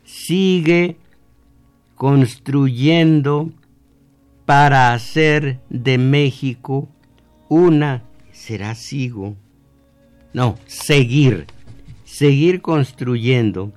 sigue 0.03 0.97
construyendo 1.95 3.51
para 4.45 4.93
hacer 4.93 5.59
de 5.69 5.97
México 5.97 6.87
una, 7.49 8.03
será 8.31 8.75
sigo, 8.75 9.35
no, 10.33 10.57
seguir, 10.67 11.47
seguir 12.03 12.61
construyendo 12.61 13.73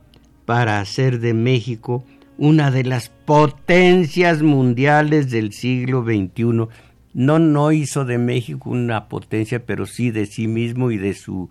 para 0.52 0.80
hacer 0.80 1.18
de 1.20 1.32
México 1.32 2.04
una 2.36 2.70
de 2.70 2.84
las 2.84 3.08
potencias 3.08 4.42
mundiales 4.42 5.30
del 5.30 5.54
siglo 5.54 6.04
XXI. 6.04 6.68
No, 7.14 7.38
no 7.38 7.72
hizo 7.72 8.04
de 8.04 8.18
México 8.18 8.68
una 8.68 9.08
potencia, 9.08 9.64
pero 9.64 9.86
sí 9.86 10.10
de 10.10 10.26
sí 10.26 10.48
mismo 10.48 10.90
y 10.90 10.98
de 10.98 11.14
su 11.14 11.48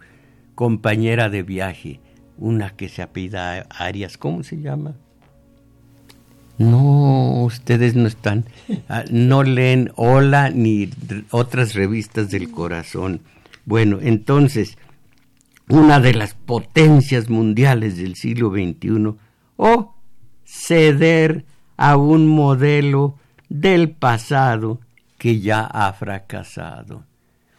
compañera 0.53 1.29
de 1.31 1.41
viaje 1.41 1.99
una 2.37 2.69
que 2.69 2.89
se 2.89 3.01
apida 3.01 3.65
Arias, 3.71 4.19
¿cómo 4.19 4.43
se 4.43 4.61
llama? 4.61 4.93
No, 6.59 7.43
ustedes 7.43 7.95
no 7.95 8.07
están, 8.07 8.45
ah, 8.87 9.03
no 9.09 9.41
leen 9.41 9.91
Hola 9.95 10.51
ni 10.51 10.91
otras 11.31 11.73
revistas 11.73 12.29
del 12.29 12.51
corazón. 12.51 13.21
Bueno, 13.65 13.97
entonces, 13.99 14.77
una 15.71 15.99
de 15.99 16.13
las 16.13 16.33
potencias 16.33 17.29
mundiales 17.29 17.97
del 17.97 18.15
siglo 18.15 18.51
XXI, 18.51 19.15
o 19.55 19.95
ceder 20.43 21.45
a 21.77 21.97
un 21.97 22.27
modelo 22.27 23.15
del 23.49 23.91
pasado 23.91 24.79
que 25.17 25.39
ya 25.39 25.61
ha 25.61 25.91
fracasado. 25.93 27.05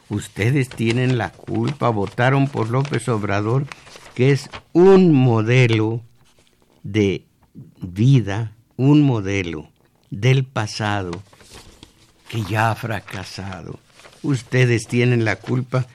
Ustedes 0.08 0.68
tienen 0.68 1.16
la 1.16 1.30
culpa, 1.30 1.88
votaron 1.88 2.48
por 2.48 2.68
López 2.68 3.08
Obrador 3.08 3.66
que 4.14 4.30
es 4.30 4.50
un 4.72 5.12
modelo 5.12 6.02
de 6.82 7.24
vida, 7.80 8.52
un 8.76 9.02
modelo 9.02 9.70
del 10.10 10.44
pasado 10.44 11.22
que 12.28 12.42
ya 12.44 12.70
ha 12.70 12.74
fracasado. 12.74 13.78
Ustedes 14.22 14.86
tienen 14.86 15.24
la 15.24 15.36
culpa 15.36 15.86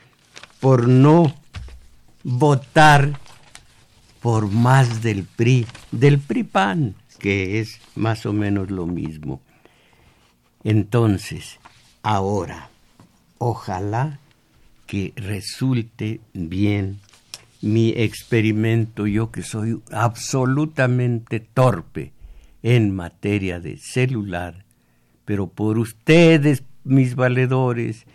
por 0.60 0.88
no 0.88 1.36
votar 2.30 3.18
por 4.22 4.52
más 4.52 5.02
del 5.02 5.24
PRI, 5.24 5.66
del 5.94 6.20
PRI-PAN, 6.20 6.94
que 7.20 7.62
es 7.62 7.80
más 7.96 8.26
o 8.26 8.34
menos 8.34 8.70
lo 8.70 8.86
mismo. 8.86 9.40
Entonces, 10.66 11.58
ahora, 12.04 12.70
ojalá 13.38 14.20
que 14.88 15.14
resulte 15.16 16.20
bien 16.34 17.00
mi 17.62 17.92
experimento, 17.96 19.08
yo 19.08 19.32
que 19.32 19.42
soy 19.42 19.82
absolutamente 19.94 21.40
torpe 21.40 22.12
en 22.62 22.94
materia 22.94 23.62
de 23.62 23.78
celular, 23.78 24.66
pero 25.24 25.48
por 25.48 25.78
ustedes, 25.78 26.64
mis 26.84 27.16
valedores, 27.16 28.06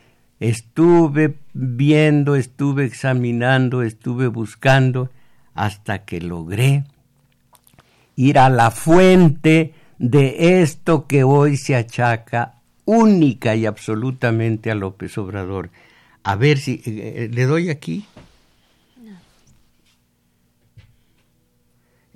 estuve 0.42 1.36
viendo, 1.52 2.34
estuve 2.34 2.84
examinando, 2.84 3.82
estuve 3.82 4.26
buscando, 4.26 5.10
hasta 5.54 6.04
que 6.04 6.20
logré 6.20 6.84
ir 8.16 8.38
a 8.38 8.48
la 8.48 8.70
fuente 8.70 9.74
de 9.98 10.60
esto 10.62 11.06
que 11.06 11.22
hoy 11.22 11.56
se 11.56 11.76
achaca 11.76 12.54
única 12.84 13.54
y 13.54 13.66
absolutamente 13.66 14.70
a 14.70 14.74
López 14.74 15.16
Obrador. 15.16 15.70
A 16.24 16.34
ver 16.34 16.58
si 16.58 16.74
eh, 16.74 16.82
eh, 16.86 17.30
le 17.32 17.44
doy 17.46 17.70
aquí. 17.70 18.04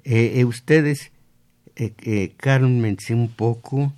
Eh, 0.05 0.41
eh, 0.41 0.45
ustedes, 0.45 1.13
eh, 1.77 1.93
eh, 2.03 2.33
cálmense 2.37 3.15
un 3.15 3.29
poco. 3.29 3.93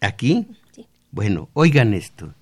¿Aquí? 0.00 0.46
Sí. 0.74 0.86
Bueno, 1.10 1.48
oigan 1.54 1.94
esto. 1.94 2.34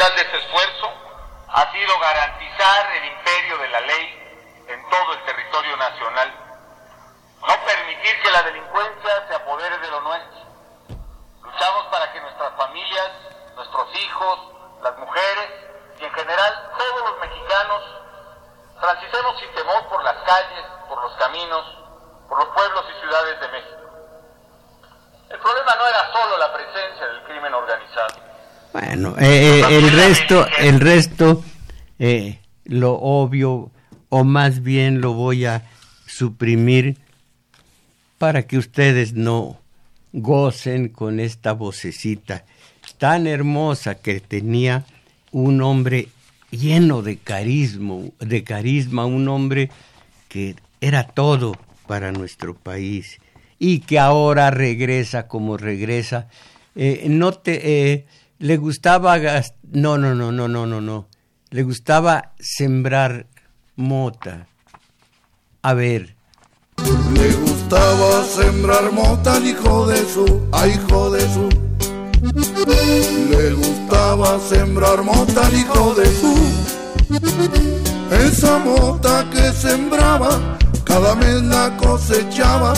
Fundamental 0.00 0.32
de 0.32 0.38
esfuerzo 0.38 0.92
ha 1.48 1.72
sido 1.72 1.98
garantizar 1.98 2.92
el 2.96 3.04
imperio 3.04 3.58
de 3.58 3.68
la 3.68 3.80
ley 3.80 4.64
en 4.68 4.88
todo 4.88 5.12
el 5.12 5.24
territorio 5.24 5.76
nacional, 5.76 6.32
no 7.40 7.64
permitir 7.66 8.22
que 8.22 8.30
la 8.30 8.42
delincuencia 8.42 9.26
se 9.28 9.34
apodere 9.34 9.76
de 9.78 9.90
lo 9.90 10.00
nuestro. 10.00 10.40
Luchamos 11.42 11.86
para 11.90 12.12
que 12.12 12.20
nuestras 12.20 12.54
familias, 12.56 13.10
nuestros 13.56 13.94
hijos, 13.96 14.38
las 14.82 14.96
mujeres 14.96 15.50
y 15.98 16.04
en 16.04 16.14
general 16.14 16.70
todos 16.78 17.10
los 17.10 17.20
mexicanos 17.20 17.82
transitemos 18.80 19.38
sin 19.38 19.52
temor 19.54 19.86
por 19.88 20.02
las 20.02 20.16
calles, 20.24 20.64
por 20.88 21.02
los 21.02 21.12
caminos, 21.18 21.76
por 22.26 22.38
los 22.38 22.48
pueblos 22.54 22.84
y 22.88 23.00
ciudades 23.00 23.40
de 23.40 23.48
México. 23.48 23.80
El 25.28 25.38
problema 25.40 25.74
no 25.74 25.86
era 25.86 26.12
solo 26.12 26.38
la 26.38 26.52
presencia 26.54 27.06
del 27.06 27.22
crimen 27.24 27.52
organizado. 27.52 28.29
Bueno, 28.72 29.16
eh, 29.18 29.60
eh, 29.60 29.78
el 29.78 29.90
resto, 29.90 30.46
el 30.58 30.80
resto, 30.80 31.44
eh, 31.98 32.38
lo 32.64 32.94
obvio, 32.94 33.70
o 34.08 34.24
más 34.24 34.62
bien 34.62 35.00
lo 35.00 35.12
voy 35.14 35.44
a 35.44 35.68
suprimir 36.06 36.96
para 38.18 38.46
que 38.46 38.58
ustedes 38.58 39.14
no 39.14 39.58
gocen 40.12 40.88
con 40.88 41.20
esta 41.20 41.52
vocecita 41.52 42.44
tan 42.98 43.26
hermosa 43.26 43.96
que 43.96 44.20
tenía 44.20 44.84
un 45.32 45.62
hombre 45.62 46.08
lleno 46.50 47.02
de 47.02 47.16
carisma, 47.16 47.96
de 48.18 48.44
carisma, 48.44 49.06
un 49.06 49.28
hombre 49.28 49.70
que 50.28 50.56
era 50.80 51.04
todo 51.04 51.56
para 51.86 52.12
nuestro 52.12 52.54
país 52.54 53.18
y 53.58 53.80
que 53.80 53.98
ahora 53.98 54.50
regresa 54.50 55.28
como 55.28 55.56
regresa. 55.56 56.28
Eh, 56.76 57.06
no 57.08 57.32
te, 57.32 57.92
eh, 57.92 58.06
le 58.40 58.56
gustaba, 58.56 59.18
no, 59.70 59.98
no, 59.98 60.14
no, 60.14 60.32
no, 60.32 60.48
no, 60.48 60.66
no, 60.66 60.80
no, 60.80 61.08
le 61.50 61.62
gustaba 61.62 62.32
sembrar 62.40 63.26
mota. 63.76 64.46
A 65.62 65.74
ver. 65.74 66.16
Le 67.12 67.32
gustaba 67.34 68.24
sembrar 68.24 68.92
mota 68.92 69.34
al 69.34 69.46
hijo 69.46 69.86
de 69.86 69.98
su, 69.98 70.48
a 70.52 70.66
hijo 70.66 71.10
de 71.10 71.20
su. 71.20 71.48
Le 73.30 73.52
gustaba 73.52 74.40
sembrar 74.40 75.02
mota 75.02 75.46
al 75.46 75.54
hijo 75.54 75.94
de 75.94 76.06
su. 76.06 76.34
Esa 78.10 78.58
mota 78.58 79.28
que 79.30 79.52
sembraba, 79.52 80.56
cada 80.84 81.14
mes 81.14 81.42
la 81.42 81.76
cosechaba 81.76 82.72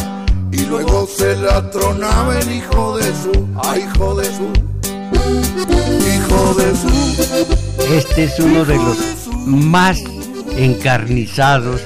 y 0.51 0.65
luego 0.65 1.07
se 1.07 1.37
la 1.37 1.71
tronaba 1.71 2.41
el 2.41 2.51
hijo 2.53 2.97
de 2.97 3.15
su, 3.15 3.49
a 3.63 3.79
hijo 3.79 4.17
de 4.17 4.25
su. 4.27 4.72
Hijo 5.33 6.55
de 6.55 6.77
su. 6.77 7.95
Este 7.95 8.25
es 8.25 8.39
uno 8.41 8.65
de 8.65 8.77
los 8.77 9.29
más 9.47 10.03
encarnizados 10.57 11.81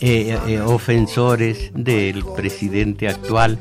eh, 0.00 0.36
eh, 0.46 0.60
ofensores 0.60 1.70
del 1.74 2.24
presidente 2.36 3.08
actual. 3.08 3.58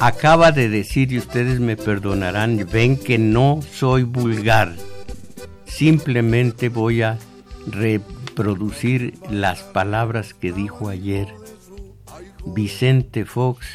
Acaba 0.00 0.52
de 0.52 0.68
decir, 0.68 1.12
y 1.12 1.18
ustedes 1.18 1.60
me 1.60 1.76
perdonarán, 1.76 2.66
ven 2.72 2.96
que 2.96 3.18
no 3.18 3.60
soy 3.72 4.02
vulgar. 4.02 4.74
Simplemente 5.66 6.68
voy 6.68 7.02
a 7.02 7.18
reproducir 7.66 9.14
las 9.30 9.62
palabras 9.62 10.34
que 10.34 10.52
dijo 10.52 10.88
ayer 10.88 11.28
Vicente 12.46 13.24
Fox 13.24 13.66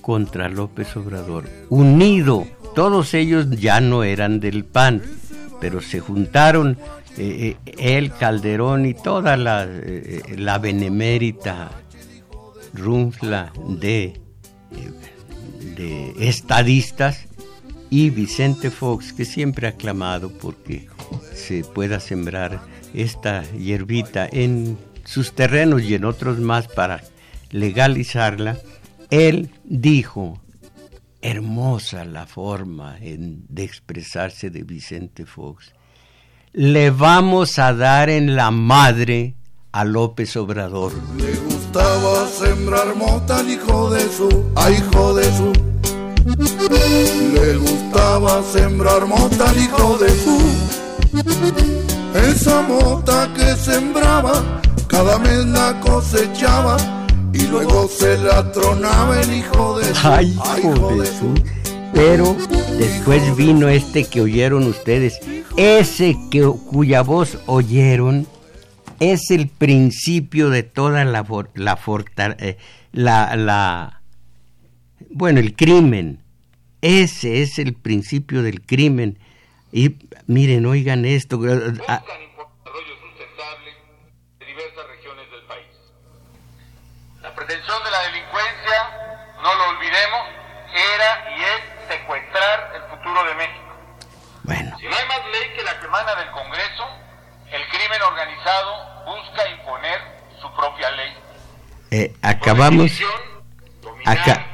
contra 0.00 0.48
López 0.48 0.96
Obrador. 0.96 1.44
Unido, 1.68 2.46
todos 2.78 3.12
ellos 3.14 3.50
ya 3.50 3.80
no 3.80 4.04
eran 4.04 4.38
del 4.38 4.64
PAN, 4.64 5.02
pero 5.60 5.80
se 5.80 5.98
juntaron 5.98 6.78
eh, 7.16 7.56
eh, 7.66 7.74
el 7.76 8.12
Calderón 8.12 8.86
y 8.86 8.94
toda 8.94 9.36
la, 9.36 9.66
eh, 9.68 10.22
la 10.36 10.58
benemérita 10.58 11.72
runfla 12.72 13.52
de, 13.68 14.20
de 15.76 16.14
estadistas 16.20 17.26
y 17.90 18.10
Vicente 18.10 18.70
Fox, 18.70 19.12
que 19.12 19.24
siempre 19.24 19.66
ha 19.66 19.72
clamado 19.72 20.30
porque 20.30 20.86
se 21.34 21.64
pueda 21.64 21.98
sembrar 21.98 22.60
esta 22.94 23.42
hierbita 23.54 24.28
en 24.30 24.78
sus 25.04 25.32
terrenos 25.32 25.82
y 25.82 25.96
en 25.96 26.04
otros 26.04 26.38
más 26.38 26.68
para 26.68 27.02
legalizarla, 27.50 28.56
él 29.10 29.50
dijo, 29.64 30.40
hermosa 31.20 32.04
la 32.04 32.26
forma 32.26 32.96
de 33.00 33.64
expresarse 33.64 34.50
de 34.50 34.62
Vicente 34.62 35.26
Fox, 35.26 35.72
le 36.52 36.90
vamos 36.90 37.58
a 37.58 37.72
dar 37.72 38.08
en 38.08 38.36
la 38.36 38.50
madre 38.50 39.34
a 39.72 39.84
López 39.84 40.36
Obrador. 40.36 40.92
Le 41.16 41.34
gustaba 41.36 42.26
sembrar 42.26 42.94
mota 42.96 43.38
al 43.38 43.50
hijo 43.50 43.90
de 43.90 44.08
su, 44.08 44.44
a 44.56 44.70
hijo 44.70 45.14
de 45.14 45.24
su. 45.36 45.52
Le 47.34 47.56
gustaba 47.56 48.42
sembrar 48.42 49.06
mota 49.06 49.50
al 49.50 49.58
hijo 49.58 49.98
de 49.98 50.08
su. 50.10 50.38
Esa 52.14 52.62
mota 52.62 53.32
que 53.34 53.54
sembraba, 53.56 54.60
cada 54.88 55.18
mes 55.18 55.44
la 55.46 55.78
cosechaba 55.80 56.97
y 57.32 57.46
luego 57.46 57.88
se 57.88 58.18
la 58.18 58.50
tronaba 58.52 59.20
el 59.20 59.34
hijo 59.34 59.78
de 59.78 59.94
su. 59.94 60.08
Ay, 60.08 60.36
hijo, 60.58 60.96
de, 60.96 61.06
su. 61.06 61.34
Pero 61.94 62.36
después 62.78 63.36
vino 63.36 63.68
este 63.68 64.04
que 64.04 64.20
oyeron 64.20 64.66
ustedes, 64.66 65.18
ese 65.56 66.16
que, 66.30 66.42
cuya 66.70 67.02
voz 67.02 67.38
oyeron 67.46 68.26
es 69.00 69.30
el 69.30 69.48
principio 69.48 70.50
de 70.50 70.62
toda 70.62 71.04
la, 71.04 71.24
la, 71.54 71.78
eh, 72.38 72.58
la, 72.92 73.36
la, 73.36 74.02
bueno, 75.10 75.40
el 75.40 75.54
crimen. 75.54 76.20
Ese 76.80 77.42
es 77.42 77.58
el 77.58 77.74
principio 77.74 78.42
del 78.42 78.60
crimen. 78.62 79.18
Y 79.72 79.96
miren, 80.26 80.64
oigan 80.66 81.04
esto 81.04 81.38
desarrollo 81.38 82.94
sustentable 83.02 83.70
de 84.38 84.46
diversas 84.46 84.86
regiones 84.88 85.30
del 85.30 85.42
país. 85.42 85.66
La 87.22 87.34
pretensión 87.48 87.82
de 87.82 87.90
la 87.90 88.02
delincuencia, 88.02 88.78
no 89.42 89.54
lo 89.54 89.68
olvidemos, 89.70 90.20
era 90.68 91.10
y 91.34 91.40
es 91.40 91.88
secuestrar 91.88 92.72
el 92.76 92.82
futuro 92.90 93.24
de 93.24 93.34
México. 93.36 93.74
Bueno. 94.42 94.76
Si 94.78 94.86
no 94.86 94.94
hay 94.94 95.08
más 95.08 95.20
ley 95.32 95.56
que 95.56 95.62
la 95.62 95.80
que 95.80 95.86
emana 95.86 96.14
del 96.16 96.30
Congreso, 96.30 96.84
el 97.50 97.62
crimen 97.68 98.02
organizado 98.02 99.04
busca 99.06 99.48
imponer 99.48 99.98
su 100.42 100.54
propia 100.54 100.90
ley. 100.90 101.14
Eh, 101.90 102.14
acabamos. 102.20 102.92
Acá. 104.04 104.46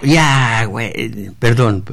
ya, 0.00 0.64
güey. 0.64 1.30
Perdón. 1.38 1.84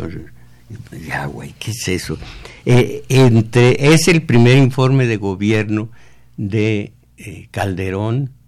Ya, 0.92 1.26
güey, 1.26 1.52
¿qué 1.60 1.72
es 1.72 1.88
eso? 1.90 2.18
Eh, 2.66 3.04
entre, 3.10 3.94
es 3.94 4.08
el 4.08 4.26
primer 4.26 4.58
informe 4.58 5.06
de 5.06 5.18
gobierno 5.18 5.90
de 6.38 6.94
eh, 7.18 7.50
Calderón. 7.52 8.41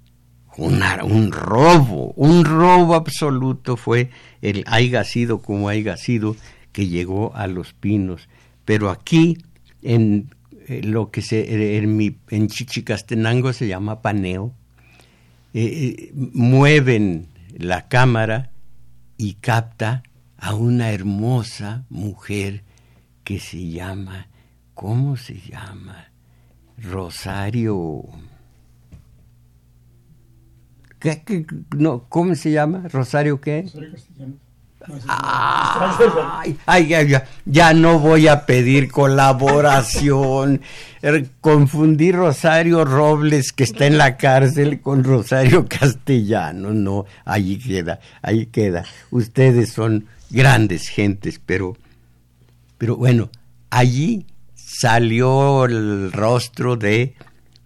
Un 0.57 1.31
robo, 1.31 2.13
un 2.15 2.45
robo 2.45 2.95
absoluto 2.95 3.75
fue 3.75 4.09
el 4.41 4.63
haya 4.67 5.03
sido 5.03 5.41
como 5.41 5.69
haya 5.69 5.97
sido 5.97 6.35
que 6.71 6.87
llegó 6.87 7.35
a 7.35 7.47
Los 7.47 7.73
Pinos. 7.73 8.27
Pero 8.65 8.89
aquí, 8.89 9.37
en 9.81 10.29
eh, 10.67 10.81
lo 10.83 11.11
que 11.11 11.21
se, 11.21 11.77
en, 11.77 12.17
en 12.29 12.47
Chichicastenango 12.47 13.53
se 13.53 13.67
llama 13.67 14.01
paneo, 14.01 14.53
eh, 15.53 15.65
eh, 15.65 16.11
mueven 16.13 17.27
la 17.57 17.87
cámara 17.87 18.51
y 19.17 19.35
capta 19.35 20.03
a 20.37 20.55
una 20.55 20.91
hermosa 20.91 21.85
mujer 21.89 22.63
que 23.23 23.39
se 23.39 23.69
llama, 23.69 24.27
¿cómo 24.73 25.15
se 25.15 25.39
llama? 25.39 26.11
Rosario. 26.77 28.03
¿Qué, 31.03 31.45
no, 31.75 32.05
¿Cómo 32.07 32.33
se 32.33 32.51
llama? 32.51 32.87
¿Rosario 32.89 33.41
qué? 33.41 33.63
Rosario 33.63 33.91
Castellano. 33.91 34.35
Ay, 36.65 36.87
ya, 36.87 37.25
ya, 37.45 37.73
no 37.73 37.99
voy 37.99 38.29
a 38.29 38.45
pedir 38.45 38.89
colaboración. 38.89 40.61
Er, 41.01 41.25
confundí 41.41 42.13
Rosario 42.13 42.85
Robles, 42.85 43.51
que 43.51 43.65
está 43.65 43.85
en 43.85 43.97
la 43.97 44.15
cárcel, 44.15 44.79
con 44.79 45.03
Rosario 45.03 45.67
Castellano. 45.67 46.71
No, 46.71 47.05
ahí 47.25 47.57
queda, 47.57 47.99
ahí 48.21 48.45
queda. 48.45 48.85
Ustedes 49.11 49.71
son 49.73 50.07
grandes 50.29 50.87
gentes, 50.87 51.41
pero, 51.45 51.75
pero 52.77 52.95
bueno, 52.95 53.29
allí 53.69 54.25
salió 54.55 55.65
el 55.65 56.13
rostro 56.13 56.77
de 56.77 57.15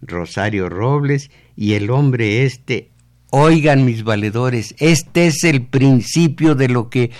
Rosario 0.02 0.68
Robles 0.68 1.30
y 1.56 1.74
el 1.74 1.90
hombre 1.90 2.44
este 2.44 2.90
Oigan 3.30 3.84
mis 3.84 4.04
valedores, 4.04 4.74
este 4.78 5.26
es 5.26 5.44
el 5.44 5.66
principio 5.66 6.54
de 6.54 6.68
lo 6.68 6.88
que 6.88 7.10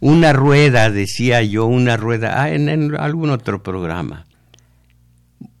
una 0.00 0.32
rueda, 0.32 0.90
decía 0.90 1.42
yo, 1.42 1.66
una 1.66 1.96
rueda, 1.96 2.42
ah, 2.42 2.50
en, 2.50 2.94
algún 2.96 3.30
otro 3.30 3.62
programa, 3.62 4.26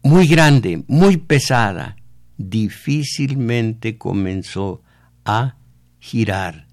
muy 0.02 0.26
grande, 0.26 0.84
muy 0.86 1.16
pesada, 1.16 1.96
difícilmente 2.36 3.96
comenzó 3.96 4.82
a 5.24 5.56
girar. 5.98 6.66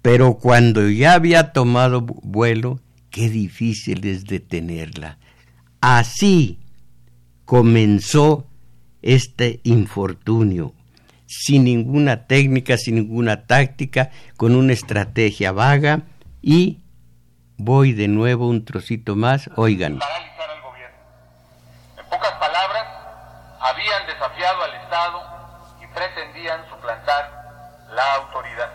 Pero 0.00 0.38
cuando 0.38 0.88
ya 0.88 1.14
había 1.14 1.52
tomado 1.52 2.00
vuelo, 2.00 2.80
qué 3.10 3.28
difícil 3.30 4.06
es 4.06 4.24
detenerla. 4.24 5.18
Así 5.80 6.58
comenzó 7.44 8.46
este 9.02 9.60
infortunio, 9.64 10.74
sin 11.40 11.64
ninguna 11.64 12.26
técnica, 12.26 12.76
sin 12.76 12.94
ninguna 12.94 13.46
táctica, 13.46 14.10
con 14.36 14.54
una 14.54 14.72
estrategia 14.72 15.52
vaga 15.52 16.02
y 16.40 16.80
voy 17.56 17.92
de 17.92 18.08
nuevo 18.08 18.48
un 18.48 18.64
trocito 18.64 19.16
más, 19.16 19.50
oigan. 19.56 19.98
Paralizar 19.98 20.50
al 20.50 20.62
gobierno. 20.62 20.96
En 21.98 22.06
pocas 22.06 22.32
palabras, 22.38 22.86
habían 23.60 24.06
desafiado 24.06 24.62
al 24.62 24.74
Estado 24.74 25.22
y 25.82 25.86
pretendían 25.94 26.60
suplantar 26.70 27.28
la 27.94 28.14
autoridad. 28.14 28.70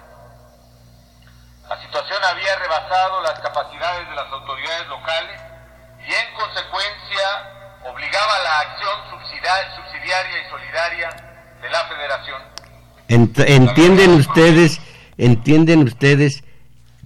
La 1.70 1.82
situación 1.82 2.20
había 2.26 2.56
rebasado 2.58 3.22
las 3.22 3.40
capacidades 3.40 4.10
de 4.10 4.16
las 4.16 4.32
autoridades 4.32 4.88
locales 4.88 5.42
y 6.06 6.12
en 6.12 6.34
consecuencia 6.36 7.26
obligaba 7.86 8.36
a 8.36 8.44
la 8.44 8.60
acción 8.60 8.96
subsidiaria 9.10 10.42
y 10.42 10.50
solidaria 10.50 11.29
de 11.62 11.70
la 11.70 11.88
Federación. 11.88 12.42
entienden 13.08 14.12
ustedes, 14.12 14.80
entienden 15.18 15.80
ustedes 15.80 16.44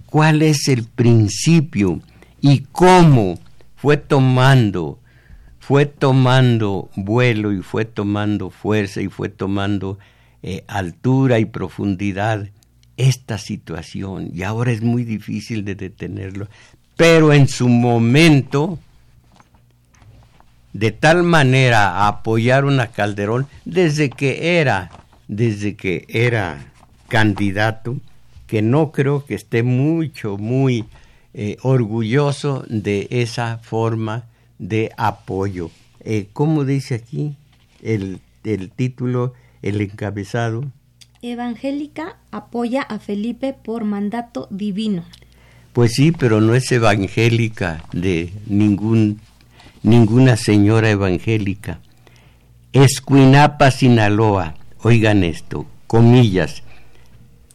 cuál 0.06 0.42
es 0.42 0.68
el 0.68 0.84
principio 0.84 2.00
y 2.40 2.60
cómo 2.72 3.38
fue 3.74 3.96
tomando, 3.96 4.98
fue 5.58 5.86
tomando 5.86 6.90
vuelo 6.94 7.52
y 7.52 7.62
fue 7.62 7.84
tomando 7.84 8.50
fuerza 8.50 9.00
y 9.00 9.08
fue 9.08 9.28
tomando 9.28 9.98
eh, 10.42 10.64
altura 10.68 11.38
y 11.38 11.46
profundidad 11.46 12.48
esta 12.96 13.38
situación 13.38 14.30
y 14.32 14.42
ahora 14.42 14.70
es 14.70 14.82
muy 14.82 15.04
difícil 15.04 15.64
de 15.64 15.74
detenerlo, 15.74 16.48
pero 16.96 17.32
en 17.32 17.48
su 17.48 17.68
momento 17.68 18.78
de 20.74 20.90
tal 20.90 21.22
manera 21.22 22.06
apoyaron 22.06 22.80
a 22.80 22.88
Calderón 22.88 23.46
desde 23.64 24.10
que 24.10 24.60
era 24.60 24.90
desde 25.26 25.74
que 25.76 26.04
era 26.08 26.66
candidato 27.08 27.96
que 28.46 28.60
no 28.60 28.92
creo 28.92 29.24
que 29.24 29.34
esté 29.34 29.62
mucho 29.62 30.36
muy 30.36 30.84
eh, 31.32 31.56
orgulloso 31.62 32.64
de 32.68 33.08
esa 33.10 33.58
forma 33.58 34.24
de 34.58 34.92
apoyo. 34.96 35.70
Eh, 36.00 36.28
¿Cómo 36.32 36.64
dice 36.64 36.94
aquí 36.94 37.36
el, 37.82 38.20
el 38.44 38.70
título, 38.70 39.32
el 39.62 39.80
encabezado? 39.80 40.64
Evangélica 41.22 42.18
apoya 42.30 42.82
a 42.82 42.98
Felipe 42.98 43.54
por 43.54 43.84
mandato 43.84 44.46
divino. 44.50 45.04
Pues 45.72 45.92
sí, 45.92 46.12
pero 46.12 46.40
no 46.40 46.54
es 46.54 46.70
evangélica 46.70 47.82
de 47.92 48.32
ningún, 48.46 49.20
ninguna 49.84 50.36
señora 50.36 50.90
evangélica. 50.90 51.78
Escuinapa, 52.72 53.70
Sinaloa. 53.70 54.54
Oigan 54.82 55.22
esto, 55.22 55.66
comillas. 55.86 56.64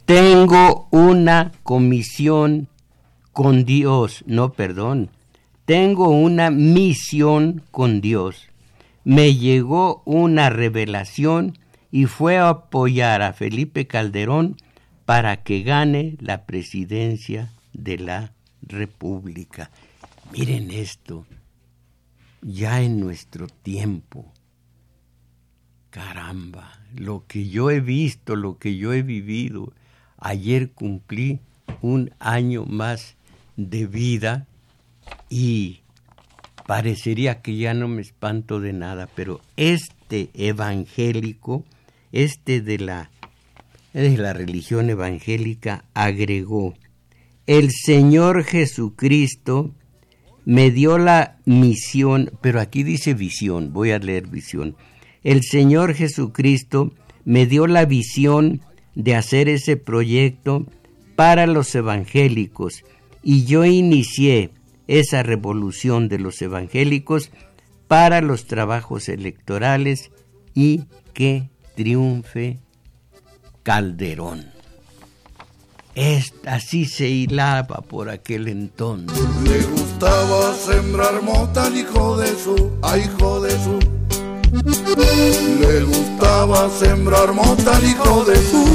Tengo 0.06 0.88
una 0.92 1.52
comisión 1.63 2.70
con 3.34 3.65
Dios, 3.65 4.24
no, 4.26 4.54
perdón. 4.54 5.10
Tengo 5.65 6.10
una 6.10 6.50
misión 6.50 7.63
con 7.72 8.00
Dios. 8.00 8.48
Me 9.04 9.36
llegó 9.36 10.02
una 10.06 10.50
revelación 10.50 11.58
y 11.92 12.06
fue 12.06 12.38
a 12.38 12.50
apoyar 12.50 13.22
a 13.22 13.34
Felipe 13.34 13.88
Calderón 13.88 14.56
para 15.06 15.44
que 15.44 15.63
gane 15.63 16.15
la 16.20 16.46
presidencia 16.46 17.52
de 17.74 17.98
la 17.98 18.32
República. 18.62 19.72
Miren 20.32 20.70
esto, 20.72 21.26
ya 22.41 22.82
en 22.82 22.99
nuestro 22.99 23.47
tiempo, 23.47 24.32
caramba, 25.89 26.80
lo 26.95 27.25
que 27.28 27.49
yo 27.49 27.71
he 27.71 27.80
visto, 27.80 28.36
lo 28.36 28.58
que 28.58 28.78
yo 28.78 28.93
he 28.93 29.02
vivido, 29.02 29.73
ayer 30.17 30.71
cumplí 30.71 31.39
un 31.82 32.12
año 32.19 32.65
más 32.65 33.15
de 33.58 33.86
vida 33.88 34.47
y 35.30 35.82
parecería 36.67 37.41
que 37.41 37.58
ya 37.58 37.73
no 37.73 37.88
me 37.88 38.02
espanto 38.02 38.60
de 38.60 38.73
nada, 38.73 39.10
pero 39.15 39.41
este 39.58 40.30
evangélico 40.34 41.65
este 42.12 42.62
de 42.62 42.80
la, 42.80 43.12
de 43.93 44.17
la 44.17 44.34
religión 44.34 44.89
evangélica 44.89 45.86
agregó, 45.93 46.75
el 47.45 47.71
Señor 47.71 48.43
Jesucristo 48.43 49.73
me 50.50 50.72
dio 50.72 50.98
la 50.98 51.38
misión, 51.46 52.32
pero 52.42 52.60
aquí 52.60 52.82
dice 52.82 53.14
visión, 53.14 53.72
voy 53.72 53.92
a 53.92 54.00
leer 54.00 54.26
visión. 54.26 54.76
El 55.24 55.44
Señor 55.44 55.94
Jesucristo 55.94 56.92
me 57.24 57.46
dio 57.46 57.68
la 57.68 57.86
visión 57.86 58.62
de 58.96 59.14
hacer 59.14 59.48
ese 59.48 59.78
proyecto 59.78 60.66
para 61.16 61.46
los 61.46 61.76
evangélicos 61.76 62.84
y 63.22 63.46
yo 63.46 63.64
inicié 63.64 64.50
esa 64.88 65.22
revolución 65.22 66.10
de 66.10 66.18
los 66.18 66.42
evangélicos 66.42 67.30
para 67.88 68.20
los 68.22 68.48
trabajos 68.48 69.08
electorales 69.08 70.10
y 70.56 70.86
que 71.14 71.52
triunfe 71.76 72.58
Calderón. 73.62 74.59
Es, 76.00 76.34
así 76.46 76.86
se 76.86 77.10
hilaba 77.10 77.82
por 77.82 78.10
aquel 78.10 78.48
entonces. 78.48 79.20
Le 79.44 79.62
gustaba 79.64 80.54
sembrar 80.54 81.22
mota 81.22 81.66
al 81.66 81.76
hijo 81.76 82.16
de 82.16 82.28
su, 82.28 82.72
a 82.82 82.98
hijo 82.98 83.42
de 83.42 83.52
su. 83.52 83.80
Le 85.60 85.84
gustaba 85.84 86.70
sembrar 86.70 87.34
mota 87.34 87.76
al 87.76 87.84
hijo 87.84 88.24
de 88.24 88.38
su. 88.38 88.66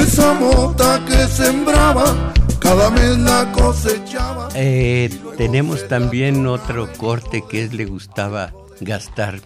Esa 0.00 0.32
mota 0.32 1.04
que 1.06 1.26
sembraba, 1.26 2.32
cada 2.58 2.88
mes 2.88 3.18
la 3.18 3.52
cosechaba. 3.52 4.48
Eh, 4.54 5.10
tenemos 5.36 5.86
también 5.88 6.46
otro 6.46 6.90
corte 6.96 7.44
que 7.46 7.64
es 7.64 7.74
le 7.74 7.84
gustaba 7.84 8.54
gastar. 8.80 9.40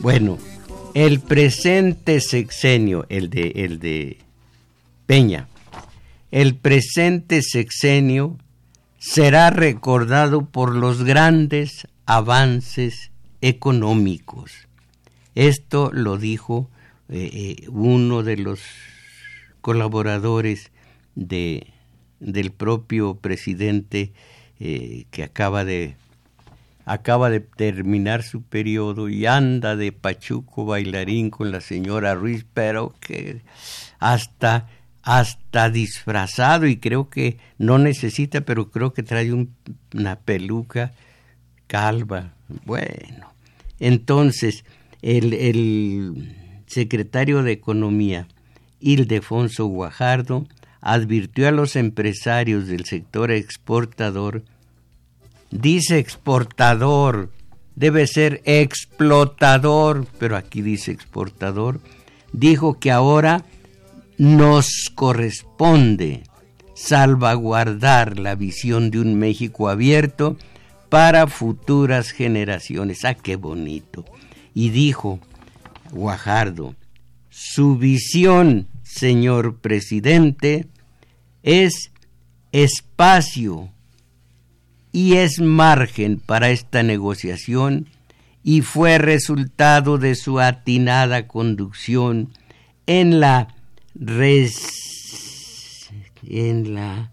Bueno, 0.00 0.38
el 0.94 1.20
presente 1.20 2.20
sexenio, 2.20 3.06
el 3.08 3.30
de, 3.30 3.52
el 3.54 3.78
de 3.78 4.18
Peña, 5.10 5.48
el 6.30 6.54
presente 6.54 7.42
sexenio 7.42 8.38
será 9.00 9.50
recordado 9.50 10.44
por 10.44 10.76
los 10.76 11.02
grandes 11.02 11.88
avances 12.06 13.10
económicos. 13.40 14.52
Esto 15.34 15.90
lo 15.92 16.16
dijo 16.16 16.70
eh, 17.08 17.28
eh, 17.32 17.68
uno 17.70 18.22
de 18.22 18.36
los 18.36 18.60
colaboradores 19.60 20.70
de, 21.16 21.66
del 22.20 22.52
propio 22.52 23.16
presidente 23.16 24.12
eh, 24.60 25.06
que 25.10 25.24
acaba 25.24 25.64
de 25.64 25.96
acaba 26.84 27.30
de 27.30 27.40
terminar 27.40 28.22
su 28.22 28.42
periodo 28.42 29.08
y 29.08 29.26
anda 29.26 29.74
de 29.74 29.90
pachuco 29.90 30.66
bailarín 30.66 31.30
con 31.30 31.50
la 31.50 31.60
señora 31.60 32.14
Ruiz, 32.14 32.46
pero 32.54 32.94
que 33.00 33.42
hasta 33.98 34.68
hasta 35.02 35.70
disfrazado 35.70 36.66
y 36.66 36.76
creo 36.76 37.08
que 37.08 37.38
no 37.58 37.78
necesita, 37.78 38.42
pero 38.42 38.70
creo 38.70 38.92
que 38.92 39.02
trae 39.02 39.32
una 39.32 40.16
peluca 40.16 40.92
calva. 41.66 42.34
Bueno, 42.64 43.32
entonces 43.78 44.64
el, 45.02 45.32
el 45.32 46.62
secretario 46.66 47.42
de 47.42 47.52
Economía, 47.52 48.28
Ildefonso 48.80 49.66
Guajardo, 49.66 50.46
advirtió 50.80 51.48
a 51.48 51.52
los 51.52 51.76
empresarios 51.76 52.66
del 52.66 52.84
sector 52.84 53.30
exportador 53.30 54.42
dice 55.50 55.98
exportador, 55.98 57.30
debe 57.74 58.06
ser 58.06 58.40
explotador, 58.44 60.06
pero 60.18 60.36
aquí 60.36 60.62
dice 60.62 60.92
exportador, 60.92 61.80
dijo 62.32 62.78
que 62.78 62.90
ahora 62.90 63.44
nos 64.20 64.92
corresponde 64.94 66.24
salvaguardar 66.74 68.18
la 68.18 68.34
visión 68.34 68.90
de 68.90 69.00
un 69.00 69.14
México 69.14 69.70
abierto 69.70 70.36
para 70.90 71.26
futuras 71.26 72.10
generaciones. 72.10 73.06
Ah, 73.06 73.14
qué 73.14 73.36
bonito. 73.36 74.04
Y 74.52 74.68
dijo 74.68 75.20
Guajardo, 75.90 76.74
su 77.30 77.78
visión, 77.78 78.68
señor 78.82 79.56
presidente, 79.56 80.66
es 81.42 81.90
espacio 82.52 83.70
y 84.92 85.14
es 85.14 85.40
margen 85.40 86.20
para 86.20 86.50
esta 86.50 86.82
negociación 86.82 87.86
y 88.44 88.60
fue 88.60 88.98
resultado 88.98 89.96
de 89.96 90.14
su 90.14 90.40
atinada 90.40 91.26
conducción 91.26 92.34
en 92.86 93.18
la, 93.18 93.48
en 96.22 96.74
la 96.74 97.12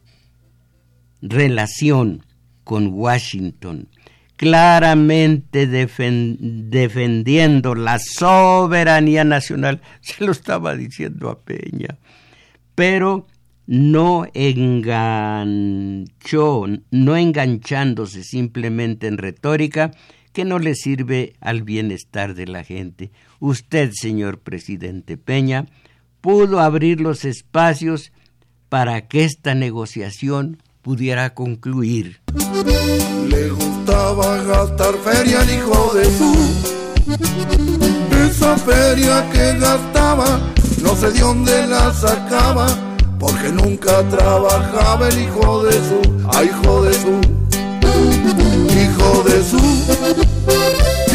relación 1.21 2.23
con 2.63 2.93
Washington, 2.93 3.89
claramente 4.37 5.67
defendiendo 5.67 7.75
la 7.75 7.99
soberanía 7.99 9.25
nacional, 9.25 9.81
se 10.01 10.25
lo 10.25 10.31
estaba 10.31 10.75
diciendo 10.75 11.29
a 11.29 11.39
Peña, 11.41 11.99
pero 12.75 13.27
no 13.65 14.25
enganchó, 14.33 16.05
no 16.91 17.17
enganchándose 17.17 18.23
simplemente 18.23 19.07
en 19.07 19.17
retórica 19.17 19.91
que 20.31 20.45
no 20.45 20.59
le 20.59 20.75
sirve 20.75 21.33
al 21.41 21.63
bienestar 21.63 22.33
de 22.33 22.47
la 22.47 22.63
gente. 22.63 23.11
Usted, 23.39 23.91
señor 23.91 24.39
presidente 24.39 25.17
Peña, 25.17 25.65
pudo 26.27 26.59
abrir 26.59 26.99
los 26.99 27.23
espacios 27.23 28.11
para 28.67 29.07
que 29.07 29.23
esta 29.23 29.55
negociación 29.55 30.61
pudiera 30.81 31.33
concluir. 31.33 32.19
Le 33.29 33.49
gustaba 33.49 34.35
gastar 34.43 34.93
feria 35.05 35.39
al 35.39 35.49
hijo 35.49 35.93
de 35.93 36.03
su. 36.17 36.35
Esa 38.29 38.57
feria 38.57 39.25
que 39.31 39.57
gastaba, 39.57 40.41
no 40.83 40.97
sé 40.97 41.11
de 41.11 41.21
dónde 41.21 41.65
la 41.65 41.93
sacaba, 41.93 42.67
porque 43.17 43.49
nunca 43.49 44.03
trabajaba 44.09 45.07
el 45.07 45.19
hijo 45.19 45.63
de 45.63 45.75
su, 45.75 46.01
ay 46.33 46.47
hijo 46.47 46.83
de 46.83 46.93
su, 46.93 47.21
hijo 48.83 49.23
de 49.23 49.43
su, 49.45 49.63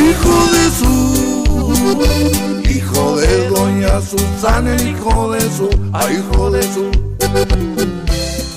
hijo 0.08 0.36
de 0.56 0.70
su, 0.78 2.51
hijo 2.82 3.16
de 3.16 3.48
doña 3.48 4.00
Susana, 4.00 4.74
el 4.74 4.88
hijo 4.88 5.32
de 5.32 5.40
su, 5.40 5.90
ay 5.92 6.16
hijo 6.16 6.50
de 6.50 6.62
su. 6.62 6.90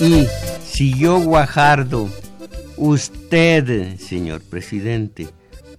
Y 0.04 0.26
siguió 0.64 1.20
Guajardo, 1.20 2.08
usted, 2.76 3.98
señor 3.98 4.42
presidente, 4.42 5.28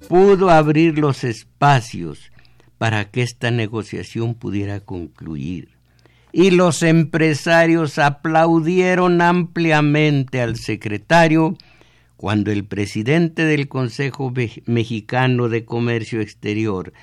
pudo 0.08 0.50
abrir 0.50 0.98
los 0.98 1.24
espacios 1.24 2.32
para 2.78 3.06
que 3.06 3.22
esta 3.22 3.52
negociación 3.52 4.34
pudiera 4.34 4.80
concluir. 4.80 5.70
Y 6.32 6.52
los 6.52 6.84
empresarios 6.84 7.98
aplaudieron 7.98 9.22
ampliamente 9.22 10.42
al 10.42 10.56
secretario 10.56 11.58
cuando 12.16 12.52
el 12.52 12.66
presidente 12.66 13.44
del 13.46 13.68
Consejo 13.68 14.34
Mexicano 14.66 15.50
de 15.50 15.66
Comercio 15.66 16.22
Exterior, 16.22 16.94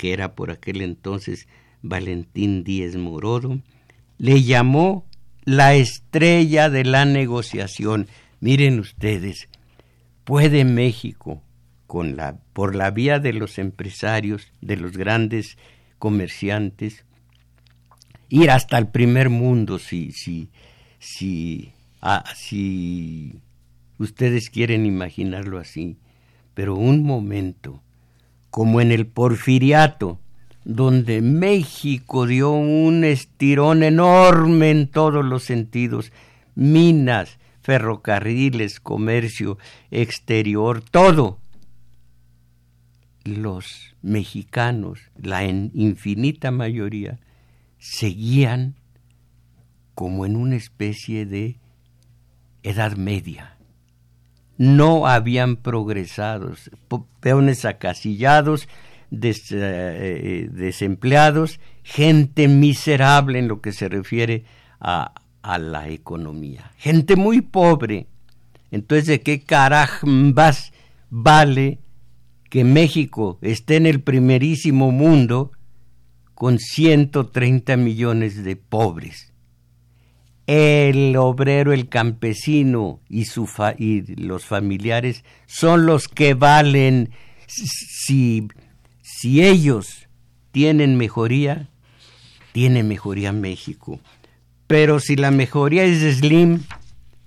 que 0.00 0.14
era 0.14 0.34
por 0.34 0.50
aquel 0.50 0.80
entonces 0.80 1.46
Valentín 1.82 2.64
Díez 2.64 2.96
Morodo, 2.96 3.60
le 4.16 4.42
llamó 4.42 5.04
la 5.44 5.74
estrella 5.74 6.70
de 6.70 6.84
la 6.84 7.04
negociación. 7.04 8.08
Miren 8.40 8.80
ustedes, 8.80 9.50
puede 10.24 10.64
México, 10.64 11.42
con 11.86 12.16
la, 12.16 12.38
por 12.54 12.74
la 12.76 12.90
vía 12.90 13.18
de 13.18 13.34
los 13.34 13.58
empresarios, 13.58 14.50
de 14.62 14.78
los 14.78 14.96
grandes 14.96 15.58
comerciantes, 15.98 17.04
ir 18.30 18.50
hasta 18.50 18.78
el 18.78 18.88
primer 18.88 19.28
mundo 19.28 19.78
si, 19.78 20.12
si, 20.12 20.48
si, 20.98 21.72
ah, 22.00 22.24
si 22.34 23.42
ustedes 23.98 24.48
quieren 24.48 24.86
imaginarlo 24.86 25.58
así. 25.58 25.98
Pero 26.54 26.74
un 26.74 27.02
momento, 27.02 27.82
como 28.50 28.80
en 28.80 28.92
el 28.92 29.06
porfiriato, 29.06 30.18
donde 30.64 31.22
México 31.22 32.26
dio 32.26 32.50
un 32.50 33.04
estirón 33.04 33.82
enorme 33.82 34.70
en 34.70 34.88
todos 34.88 35.24
los 35.24 35.44
sentidos, 35.44 36.12
minas, 36.54 37.38
ferrocarriles, 37.62 38.80
comercio 38.80 39.58
exterior, 39.90 40.82
todo. 40.82 41.38
Los 43.24 43.94
mexicanos, 44.02 45.00
la 45.16 45.44
infinita 45.44 46.50
mayoría, 46.50 47.20
seguían 47.78 48.76
como 49.94 50.26
en 50.26 50.36
una 50.36 50.56
especie 50.56 51.26
de 51.26 51.58
edad 52.62 52.96
media. 52.96 53.59
No 54.60 55.06
habían 55.06 55.56
progresado, 55.56 56.52
peones 57.20 57.64
acasillados, 57.64 58.68
des, 59.10 59.50
eh, 59.52 60.50
desempleados, 60.52 61.60
gente 61.82 62.46
miserable 62.46 63.38
en 63.38 63.48
lo 63.48 63.62
que 63.62 63.72
se 63.72 63.88
refiere 63.88 64.44
a, 64.78 65.14
a 65.40 65.58
la 65.58 65.88
economía, 65.88 66.72
gente 66.76 67.16
muy 67.16 67.40
pobre. 67.40 68.06
Entonces, 68.70 69.06
¿de 69.06 69.22
qué 69.22 69.40
carambas 69.40 70.74
vale 71.08 71.78
que 72.50 72.62
México 72.62 73.38
esté 73.40 73.76
en 73.76 73.86
el 73.86 74.02
primerísimo 74.02 74.92
mundo 74.92 75.52
con 76.34 76.58
130 76.58 77.78
millones 77.78 78.44
de 78.44 78.56
pobres? 78.56 79.29
El 80.46 81.16
obrero, 81.16 81.72
el 81.72 81.88
campesino 81.88 83.00
y, 83.08 83.26
su 83.26 83.48
y 83.78 84.14
los 84.16 84.44
familiares 84.44 85.24
son 85.46 85.86
los 85.86 86.08
que 86.08 86.34
valen 86.34 87.10
si 87.46 88.48
si 89.20 89.44
ellos 89.44 90.08
tienen 90.50 90.96
mejoría, 90.96 91.68
tiene 92.52 92.82
mejoría 92.82 93.32
México. 93.32 94.00
Pero 94.66 94.98
si 94.98 95.14
la 95.14 95.30
mejoría 95.30 95.84
es 95.84 96.16
Slim, 96.16 96.62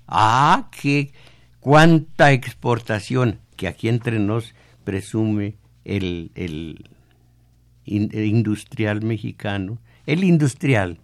ah, 0.08 0.71
qué 0.82 1.12
cuánta 1.60 2.32
exportación 2.32 3.39
que 3.58 3.67
aquí 3.67 3.89
entre 3.89 4.17
nos 4.17 4.56
presume 4.84 5.56
el, 5.86 6.32
el, 6.34 6.89
industrial 7.86 9.04
mexicano, 9.04 9.78
el 10.08 10.23
industrial 10.23 10.97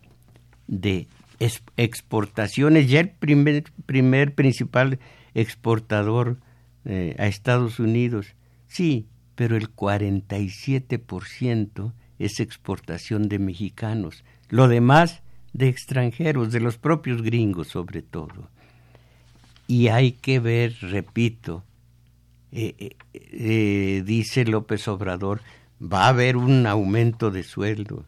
de 0.65 1.08
exportaciones, 1.39 2.89
ya 2.89 2.99
el 2.99 3.10
primer, 3.10 3.63
primer 3.86 4.36
principal 4.36 4.99
exportador 5.34 6.38
eh, 6.86 7.15
a 7.17 7.28
Estados 7.28 7.80
Unidos. 7.80 8.36
Sí, 8.67 9.08
pero 9.36 9.56
el 9.56 9.73
47% 9.73 11.93
es 12.19 12.39
exportación 12.39 13.30
de 13.30 13.39
mexicanos, 13.39 14.23
lo 14.49 14.67
demás 14.67 15.23
de 15.54 15.69
extranjeros, 15.69 16.52
de 16.52 16.60
los 16.60 16.78
propios 16.78 17.21
gringos 17.21 17.69
sobre 17.69 18.02
todo. 18.02 18.49
Y 19.67 19.88
hay 19.88 20.13
que 20.13 20.39
ver, 20.39 20.75
repito, 20.82 21.63
eh, 22.52 22.95
eh, 23.13 24.04
dice 24.06 24.45
López 24.45 24.88
Obrador, 24.88 25.41
va 25.82 26.06
a 26.06 26.10
haber 26.10 26.38
un 26.38 26.67
aumento 26.67 27.32
de 27.32 27.43
sueldo. 27.43 28.06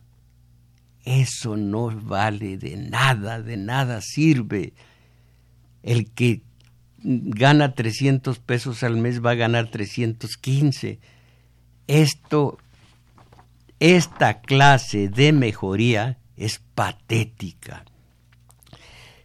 Eso 1.03 1.57
no 1.57 1.89
vale 1.89 2.57
de 2.57 2.77
nada, 2.77 3.41
de 3.41 3.57
nada 3.57 4.01
sirve. 4.01 4.73
El 5.83 6.11
que 6.11 6.41
gana 7.03 7.73
300 7.73 8.39
pesos 8.39 8.83
al 8.83 8.97
mes 8.97 9.23
va 9.25 9.31
a 9.31 9.35
ganar 9.35 9.69
315 9.71 10.99
esto, 11.91 12.57
esta 13.79 14.39
clase 14.39 15.09
de 15.09 15.33
mejoría 15.33 16.19
es 16.37 16.61
patética. 16.73 17.83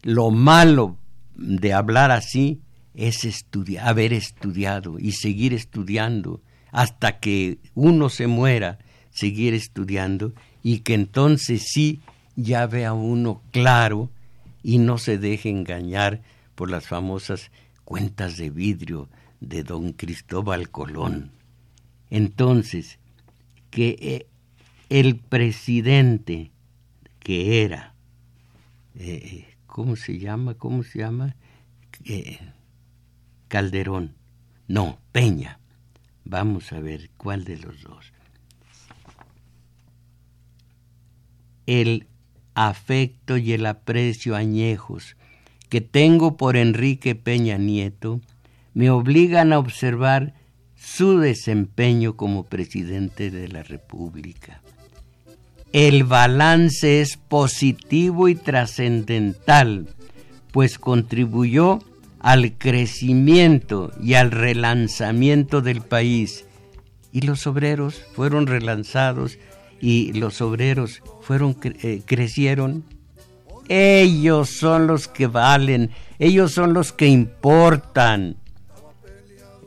Lo 0.03 0.33
malo 0.33 0.97
de 1.37 1.73
hablar 1.73 2.11
así 2.11 2.61
es 2.95 3.25
haber 3.81 4.13
estudiado 4.13 4.99
y 4.99 5.13
seguir 5.13 5.55
estudiando 5.55 6.43
hasta 6.73 7.21
que 7.21 7.59
uno 7.75 8.09
se 8.09 8.27
muera, 8.27 8.79
seguir 9.11 9.55
estudiando 9.55 10.33
y 10.67 10.81
que 10.81 10.95
entonces 10.95 11.63
sí 11.63 12.01
ya 12.35 12.67
vea 12.67 12.93
uno 12.93 13.41
claro 13.53 14.11
y 14.65 14.79
no 14.79 14.99
se 14.99 15.17
deje 15.17 15.49
engañar 15.49 16.23
por 16.57 16.73
las 16.73 16.89
famosas 16.89 17.53
cuentas 17.85 18.37
de 18.37 18.51
vidrio 18.51 19.09
de 19.39 19.63
don 19.63 19.93
Cristóbal 19.93 20.69
Colón. 20.69 21.31
Entonces, 22.11 22.99
que 23.71 23.97
eh, 24.01 24.27
el 24.89 25.15
presidente 25.15 26.51
que 27.21 27.63
era, 27.63 27.95
eh, 28.97 29.47
¿cómo 29.69 29.95
se 29.95 30.19
llama? 30.19 30.55
¿Cómo 30.55 30.83
se 30.83 30.99
llama? 30.99 31.37
Eh, 32.05 32.41
Calderón. 33.47 34.17
No, 34.67 34.99
Peña. 35.13 35.61
Vamos 36.25 36.73
a 36.73 36.81
ver 36.81 37.11
cuál 37.17 37.45
de 37.45 37.57
los 37.57 37.83
dos. 37.83 38.16
El 41.67 42.07
afecto 42.55 43.37
y 43.37 43.53
el 43.53 43.67
aprecio 43.67 44.35
añejos 44.35 45.17
que 45.69 45.81
tengo 45.81 46.37
por 46.37 46.57
Enrique 46.57 47.15
Peña 47.15 47.59
Nieto 47.59 48.21
me 48.75 48.91
obligan 48.91 49.53
a 49.53 49.59
observar 49.59 50.35
su 50.77 51.19
desempeño 51.19 52.17
como 52.17 52.45
presidente 52.45 53.31
de 53.31 53.49
la 53.49 53.63
República. 53.63 54.63
El 55.73 56.05
balance 56.05 57.01
es 57.01 57.17
positivo 57.17 58.29
y 58.29 58.35
trascendental, 58.35 59.89
pues 60.53 60.79
contribuyó 60.79 61.81
al 62.21 62.53
crecimiento 62.57 63.93
y 64.03 64.15
al 64.15 64.31
relanzamiento 64.31 65.61
del 65.61 65.83
país. 65.83 66.45
Y 67.13 67.23
los 67.23 67.47
obreros 67.47 68.03
fueron 68.15 68.47
relanzados 68.47 69.39
y 69.81 70.13
los 70.13 70.41
obreros 70.41 71.03
fueron 71.21 71.57
eh, 71.63 72.03
crecieron. 72.05 72.85
Ellos 73.69 74.51
son 74.51 74.87
los 74.87 75.09
que 75.09 75.27
valen, 75.27 75.91
ellos 76.19 76.53
son 76.53 76.73
los 76.73 76.93
que 76.93 77.09
importan 77.09 78.37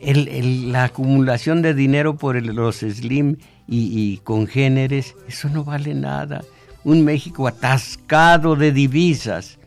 la 0.00 0.84
acumulación 0.84 1.60
de 1.60 1.74
dinero 1.74 2.16
por 2.16 2.42
los 2.42 2.76
slim 2.76 3.36
y, 3.68 4.16
congéneres, 4.24 5.14
eso 5.28 5.48
no 5.48 5.62
vale 5.62 5.94
nada. 5.94 6.42
Un 6.82 7.04
México 7.04 7.46
atascado 7.46 8.56
de 8.56 8.72
divisas. 8.72 9.58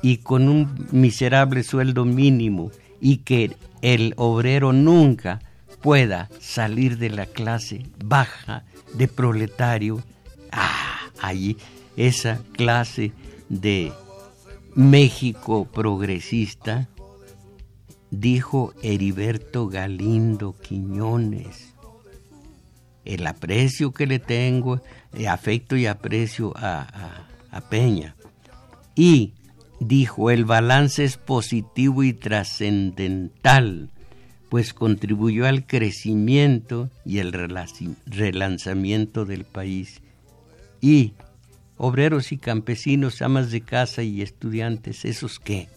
y 0.00 0.18
con 0.18 0.48
un 0.48 0.86
miserable 0.92 1.64
sueldo 1.64 2.04
mínimo 2.04 2.70
y 3.00 3.18
que 3.18 3.56
el 3.82 4.14
obrero 4.16 4.72
nunca 4.72 5.40
pueda 5.82 6.28
salir 6.38 6.98
de 6.98 7.10
la 7.10 7.26
clase 7.26 7.82
baja 8.04 8.64
de 8.94 9.08
proletario, 9.08 10.02
ah, 10.52 11.10
allí 11.20 11.56
esa 11.96 12.40
clase 12.52 13.12
de 13.48 13.92
México 14.74 15.66
progresista, 15.66 16.88
dijo 18.10 18.72
Heriberto 18.82 19.68
Galindo 19.68 20.54
Quiñones. 20.60 21.74
El 23.04 23.26
aprecio 23.26 23.92
que 23.92 24.06
le 24.06 24.18
tengo, 24.18 24.82
eh, 25.14 25.28
afecto 25.28 25.76
y 25.76 25.86
aprecio 25.86 26.52
a 26.56 27.24
Peña. 27.70 28.14
Y 28.94 29.34
dijo, 29.80 30.30
el 30.30 30.44
balance 30.44 31.04
es 31.04 31.16
positivo 31.16 32.02
y 32.02 32.12
trascendental, 32.12 33.90
pues 34.48 34.72
contribuyó 34.72 35.46
al 35.46 35.66
crecimiento 35.66 36.90
y 37.04 37.18
el 37.18 37.32
relanzamiento 38.06 39.24
del 39.24 39.44
país. 39.44 40.00
Y 40.80 41.12
obreros 41.76 42.32
y 42.32 42.38
campesinos, 42.38 43.22
amas 43.22 43.50
de 43.50 43.60
casa 43.60 44.02
y 44.02 44.22
estudiantes, 44.22 45.04
¿esos 45.04 45.38
qué? 45.38 45.68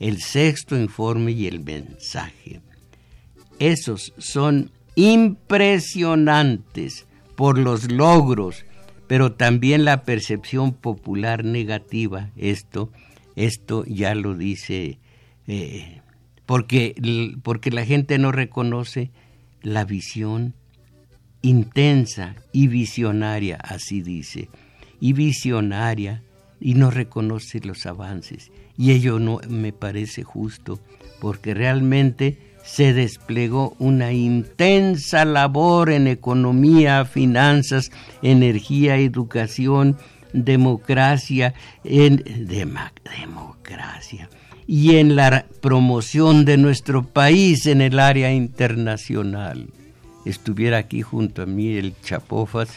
El 0.00 0.20
sexto 0.20 0.76
informe 0.76 1.32
y 1.32 1.46
el 1.46 1.60
mensaje. 1.60 2.60
Esos 3.58 4.12
son 4.18 4.70
impresionantes 4.96 7.06
por 7.36 7.58
los 7.58 7.90
logros, 7.90 8.64
pero 9.06 9.32
también 9.32 9.84
la 9.84 10.02
percepción 10.02 10.72
popular 10.72 11.44
negativa, 11.44 12.30
esto, 12.36 12.90
esto 13.36 13.84
ya 13.86 14.14
lo 14.14 14.34
dice, 14.34 14.98
eh, 15.46 16.00
porque, 16.46 16.94
porque 17.42 17.70
la 17.70 17.84
gente 17.84 18.18
no 18.18 18.32
reconoce 18.32 19.10
la 19.62 19.84
visión 19.84 20.54
intensa 21.42 22.36
y 22.52 22.68
visionaria, 22.68 23.56
así 23.56 24.02
dice, 24.02 24.48
y 25.00 25.12
visionaria, 25.12 26.22
y 26.60 26.74
no 26.74 26.90
reconoce 26.90 27.60
los 27.60 27.84
avances. 27.86 28.50
Y 28.76 28.92
ello 28.92 29.18
no 29.18 29.40
me 29.48 29.72
parece 29.72 30.22
justo, 30.22 30.80
porque 31.20 31.54
realmente 31.54 32.38
se 32.64 32.94
desplegó 32.94 33.76
una 33.78 34.12
intensa 34.12 35.24
labor 35.24 35.90
en 35.90 36.06
economía, 36.06 37.04
finanzas, 37.04 37.90
energía, 38.22 38.96
educación, 38.96 39.98
democracia, 40.32 41.52
en 41.84 42.24
democracia 42.46 44.28
y 44.66 44.96
en 44.96 45.16
la 45.16 45.46
promoción 45.60 46.44
de 46.44 46.56
nuestro 46.56 47.04
país 47.04 47.66
en 47.66 47.80
el 47.80 47.98
área 47.98 48.32
internacional. 48.32 49.68
Estuviera 50.24 50.78
aquí 50.78 51.02
junto 51.02 51.42
a 51.42 51.46
mí 51.46 51.76
el 51.76 51.94
Chapofas, 52.02 52.70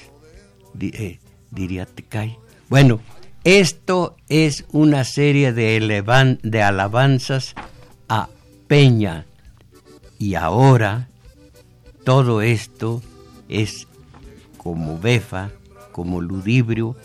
eh, 0.80 1.20
diría 1.52 1.86
Tecay. 1.86 2.38
Bueno, 2.70 3.00
esto 3.44 4.18
es 4.28 4.66
una 4.72 5.06
serie 5.06 5.54
de, 5.54 6.40
de 6.44 6.62
alabanzas 6.62 7.56
a 8.10 8.28
Peña. 8.68 9.26
Y 10.20 10.36
ahora 10.36 11.08
todo 12.04 12.42
esto 12.42 13.02
es 13.48 13.88
como 14.58 15.00
befa, 15.00 15.52
como 15.92 16.20
ludibrio, 16.20 16.98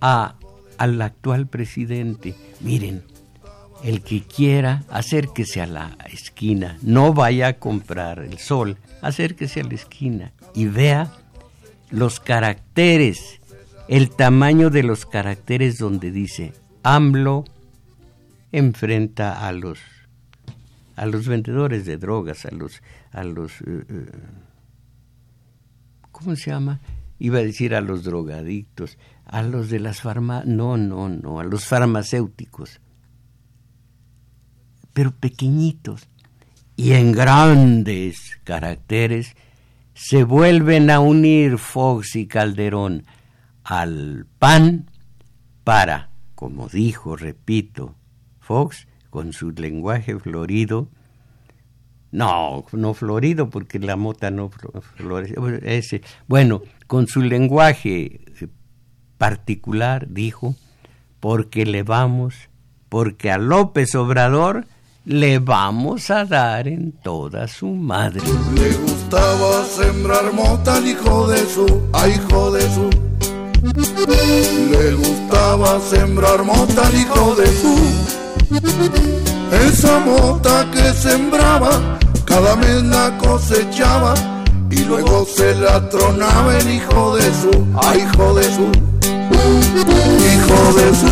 a, 0.00 0.36
al 0.78 1.02
actual 1.02 1.46
presidente. 1.46 2.34
Miren, 2.60 3.02
el 3.82 4.02
que 4.02 4.22
quiera, 4.22 4.84
acérquese 4.90 5.60
a 5.60 5.66
la 5.66 5.96
esquina, 6.12 6.78
no 6.82 7.12
vaya 7.12 7.48
a 7.48 7.52
comprar 7.54 8.20
el 8.20 8.38
sol, 8.38 8.76
acérquese 9.00 9.60
a 9.60 9.64
la 9.64 9.74
esquina 9.74 10.32
y 10.54 10.66
vea 10.66 11.12
los 11.90 12.20
caracteres, 12.20 13.40
el 13.88 14.10
tamaño 14.10 14.70
de 14.70 14.82
los 14.82 15.04
caracteres 15.04 15.78
donde 15.78 16.10
dice 16.10 16.52
AMLO 16.82 17.44
enfrenta 18.52 19.46
a 19.46 19.52
los 19.52 19.78
a 20.94 21.06
los 21.06 21.26
vendedores 21.26 21.84
de 21.84 21.96
drogas, 21.96 22.44
a 22.46 22.54
los 22.54 22.82
a 23.12 23.24
los 23.24 23.60
eh, 23.62 23.84
eh, 23.88 24.06
¿cómo 26.12 26.36
se 26.36 26.50
llama? 26.50 26.80
Iba 27.18 27.38
a 27.38 27.42
decir 27.42 27.74
a 27.74 27.80
los 27.80 28.04
drogadictos, 28.04 28.98
a 29.26 29.42
los 29.42 29.70
de 29.70 29.80
las 29.80 30.00
farma, 30.00 30.42
no, 30.44 30.76
no, 30.76 31.08
no, 31.08 31.40
a 31.40 31.44
los 31.44 31.66
farmacéuticos, 31.66 32.80
pero 34.92 35.12
pequeñitos 35.12 36.08
y 36.76 36.92
en 36.92 37.12
grandes 37.12 38.38
caracteres 38.44 39.36
se 39.94 40.24
vuelven 40.24 40.90
a 40.90 41.00
unir 41.00 41.58
Fox 41.58 42.16
y 42.16 42.26
Calderón 42.26 43.04
al 43.62 44.26
PAN 44.38 44.90
para, 45.64 46.10
como 46.34 46.68
dijo, 46.68 47.16
repito, 47.16 47.94
Fox, 48.40 48.88
con 49.10 49.32
su 49.32 49.50
lenguaje 49.50 50.18
florido, 50.18 50.88
no, 52.10 52.64
no 52.72 52.94
florido 52.94 53.48
porque 53.48 53.78
la 53.78 53.96
mota 53.96 54.30
no 54.30 54.50
florece, 54.50 56.02
bueno, 56.26 56.62
con 56.86 57.06
su 57.06 57.22
lenguaje 57.22 58.24
particular, 59.18 60.08
dijo, 60.08 60.56
porque 61.20 61.64
le 61.64 61.84
vamos, 61.84 62.50
porque 62.88 63.30
a 63.30 63.38
López 63.38 63.94
Obrador 63.94 64.66
le 65.04 65.38
vamos 65.38 66.10
a 66.10 66.24
dar 66.24 66.68
en 66.68 66.92
toda 67.02 67.48
su 67.48 67.66
madre. 67.68 68.22
Le 68.54 68.72
gustaba 68.76 69.64
sembrar 69.64 70.32
mota 70.32 70.76
al 70.76 70.86
hijo 70.86 71.26
de 71.26 71.38
su, 71.46 71.66
a 71.92 72.08
hijo 72.08 72.52
de 72.52 72.62
su. 72.62 72.90
Le 74.70 74.94
gustaba 74.94 75.80
sembrar 75.80 76.44
mota 76.44 76.86
al 76.86 76.94
hijo 76.94 77.34
de 77.34 77.46
su. 77.46 77.74
Esa 79.68 79.98
mota 80.00 80.70
que 80.70 80.92
sembraba, 80.92 81.98
cada 82.24 82.56
mes 82.56 82.82
la 82.84 83.16
cosechaba 83.18 84.14
y 84.70 84.84
luego 84.84 85.26
se 85.26 85.54
la 85.56 85.88
tronaba 85.88 86.58
el 86.58 86.70
hijo 86.70 87.16
de 87.16 87.34
su, 87.34 87.50
a 87.82 87.96
hijo 87.96 88.34
de 88.34 88.44
su 88.44 88.92
hijo 89.32 90.72
de 90.74 90.94
su, 90.94 91.06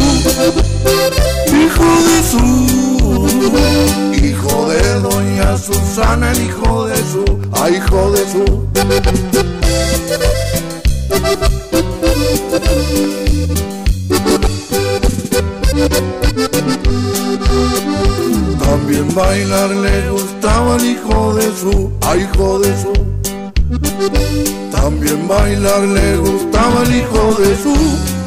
hijo 1.57 1.89
de 2.09 2.23
su, 2.23 2.90
hijo 4.23 4.69
de 4.69 5.01
doña 5.01 5.57
Susana, 5.57 6.33
el 6.33 6.43
hijo 6.43 6.87
de 6.87 6.97
su, 6.97 7.25
a 7.53 7.71
hijo 7.71 8.11
de 8.13 8.25
su. 8.33 8.45
También 18.59 19.15
bailar 19.15 19.71
le 19.71 20.11
gustaba 20.11 20.75
al 20.75 20.85
hijo 20.85 21.35
de 21.35 21.53
su, 21.61 21.93
a 22.07 22.17
hijo 22.17 22.59
de 22.59 22.83
su. 22.83 22.93
También 24.71 25.29
bailar 25.29 25.83
le 25.83 26.17
gustaba 26.17 26.81
al 26.83 26.95
hijo 26.95 27.35
de 27.39 27.57
su 27.57 28.21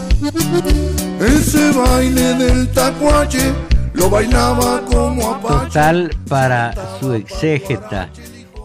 ese 1.25 1.71
baile 1.71 2.33
del 2.35 2.67
tacuache 2.69 3.53
lo 3.93 4.09
bailaba 4.09 4.85
como. 4.85 5.39
Total 5.39 6.11
para 6.27 6.73
su 6.99 7.13
exégeta 7.13 8.09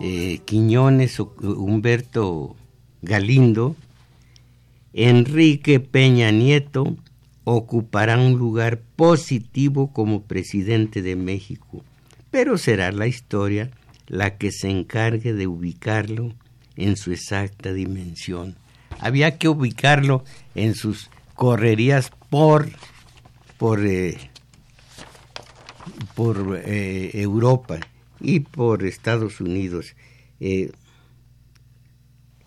eh, 0.01 0.41
Quiñones 0.45 1.18
Humberto 1.18 2.57
Galindo, 3.03 3.76
Enrique 4.93 5.81
Peña 5.81 6.31
Nieto 6.31 6.97
ocupará 7.45 8.18
un 8.18 8.39
lugar 8.39 8.81
positivo 8.97 9.93
como 9.93 10.22
presidente 10.22 11.03
de 11.03 11.16
México, 11.16 11.83
pero 12.31 12.59
será 12.59 12.93
la 12.93 13.07
historia 13.07 13.70
la 14.07 14.37
que 14.37 14.53
se 14.53 14.70
encargue 14.70 15.33
de 15.33 15.47
ubicarlo 15.47 16.35
en 16.76 16.97
su 16.97 17.12
exacta 17.12 17.72
dimensión. 17.72 18.57
Había 19.01 19.39
que 19.39 19.49
ubicarlo 19.49 20.24
en 20.55 20.74
sus 20.74 21.11
correrías 21.35 22.11
por 22.31 22.68
por 23.59 23.85
eh, 23.85 24.28
por 26.19 26.61
eh, 26.64 27.11
Europa 27.14 27.79
y 28.21 28.41
por 28.41 28.83
Estados 28.83 29.41
Unidos. 29.41 29.95
Eh, 30.41 30.73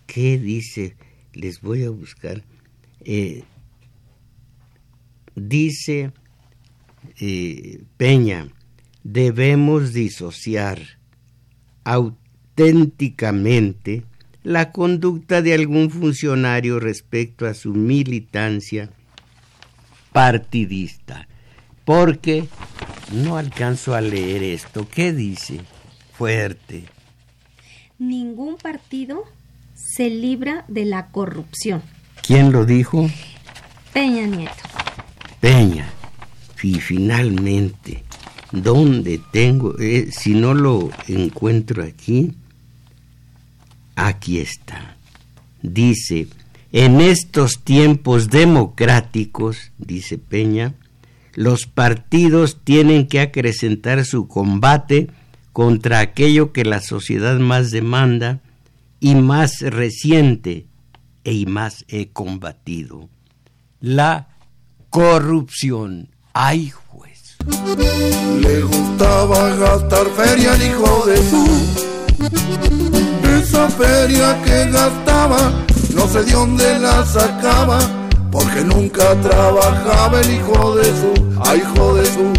¿Qué 0.08 0.38
dice? 0.38 0.98
Les 1.32 1.62
voy 1.62 1.86
a 1.86 1.90
buscar. 1.90 2.44
dice 5.36 6.12
Peña, 7.96 8.50
debemos 9.04 9.94
disociar 9.94 10.82
auténticamente 11.86 14.04
la 14.44 14.74
conducta 14.74 15.42
de 15.42 15.54
algún 15.54 15.90
funcionario 15.90 16.82
respecto 16.82 17.48
a 17.48 17.54
su 17.54 17.74
militancia 17.74 18.90
partidista. 20.12 21.30
porque 21.86 22.50
no 23.12 23.38
alcanzo 23.38 23.96
a 23.96 24.02
leer 24.02 24.44
esto. 24.44 24.88
¿Qué 24.90 25.14
dice? 25.14 25.62
Fuerte. 26.14 26.86
Ningún 28.00 28.58
partido 28.58 29.24
se 29.76 30.10
libra 30.10 30.66
de 30.68 30.86
la 30.86 31.08
corrupción. 31.08 31.82
¿Quién 32.22 32.52
lo 32.52 32.66
dijo? 32.66 33.10
Peña 33.94 34.26
Nieto. 34.28 34.54
Peña. 35.40 35.90
Y 36.64 36.76
finalmente, 36.76 38.04
¿dónde 38.52 39.20
tengo? 39.32 39.78
Eh, 39.80 40.10
si 40.12 40.34
no 40.36 40.54
lo 40.54 40.92
encuentro 41.08 41.84
aquí, 41.84 42.34
aquí 43.96 44.40
está. 44.40 44.96
Dice, 45.64 46.28
en 46.72 47.02
estos 47.02 47.64
tiempos 47.64 48.30
democráticos, 48.30 49.72
dice 49.78 50.18
Peña, 50.18 50.76
los 51.34 51.66
partidos 51.66 52.60
tienen 52.64 53.08
que 53.08 53.22
acrecentar 53.22 54.06
su 54.06 54.28
combate 54.28 55.10
contra 55.54 56.00
aquello 56.00 56.52
que 56.54 56.64
la 56.66 56.82
sociedad 56.82 57.40
más 57.40 57.72
demanda 57.72 58.42
y 59.00 59.16
más 59.16 59.60
reciente 59.62 60.68
y 61.24 61.46
más 61.46 61.86
he 61.88 62.10
combatido, 62.10 63.10
la 63.80 64.30
corrupción. 64.90 66.10
¡Ay, 66.34 66.70
juez! 66.70 67.38
Le 68.42 68.62
gustaba 68.62 69.56
gastar 69.56 70.08
feria 70.16 70.54
al 70.54 70.64
hijo 70.64 71.06
de 71.06 71.18
su. 71.18 71.92
Esa 73.42 73.70
feria 73.70 74.42
que 74.44 74.72
gastaba, 74.72 75.66
no 75.96 76.08
sé 76.08 76.24
de 76.24 76.32
dónde 76.32 76.80
la 76.80 77.06
sacaba, 77.06 77.80
porque 78.32 78.64
nunca 78.64 79.14
trabajaba 79.22 80.22
el 80.22 80.32
hijo 80.36 80.76
de 80.76 80.86
su. 80.86 81.14
¡Ay, 81.46 81.60
hijo 81.60 81.96
de 81.96 82.06
su! 82.06 82.32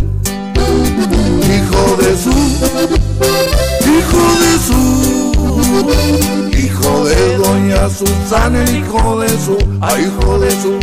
Hijo 1.53 1.97
de 1.97 2.17
su. 2.17 2.31
Hijo 3.93 4.25
de 4.43 4.53
su. 4.67 4.81
Hijo 6.59 7.05
de 7.05 7.37
doña 7.37 7.89
Susana, 7.91 8.65
el 8.65 8.77
hijo 8.77 9.21
de 9.21 9.29
su. 9.29 9.59
¡Ay, 9.81 10.05
hijo 10.05 10.39
de 10.39 10.51
su! 10.51 10.79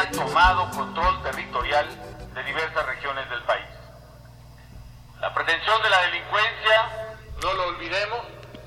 Habían 0.00 0.12
tomado 0.12 0.70
control 0.70 1.22
territorial 1.22 1.86
de 2.34 2.44
diversas 2.44 2.86
regiones 2.86 3.28
del 3.30 3.42
país. 3.42 3.66
La 5.20 5.34
pretensión 5.34 5.82
de 5.82 5.90
la 5.90 6.00
delincuencia, 6.02 7.18
no 7.42 7.54
lo 7.54 7.68
olvidemos, 7.68 8.20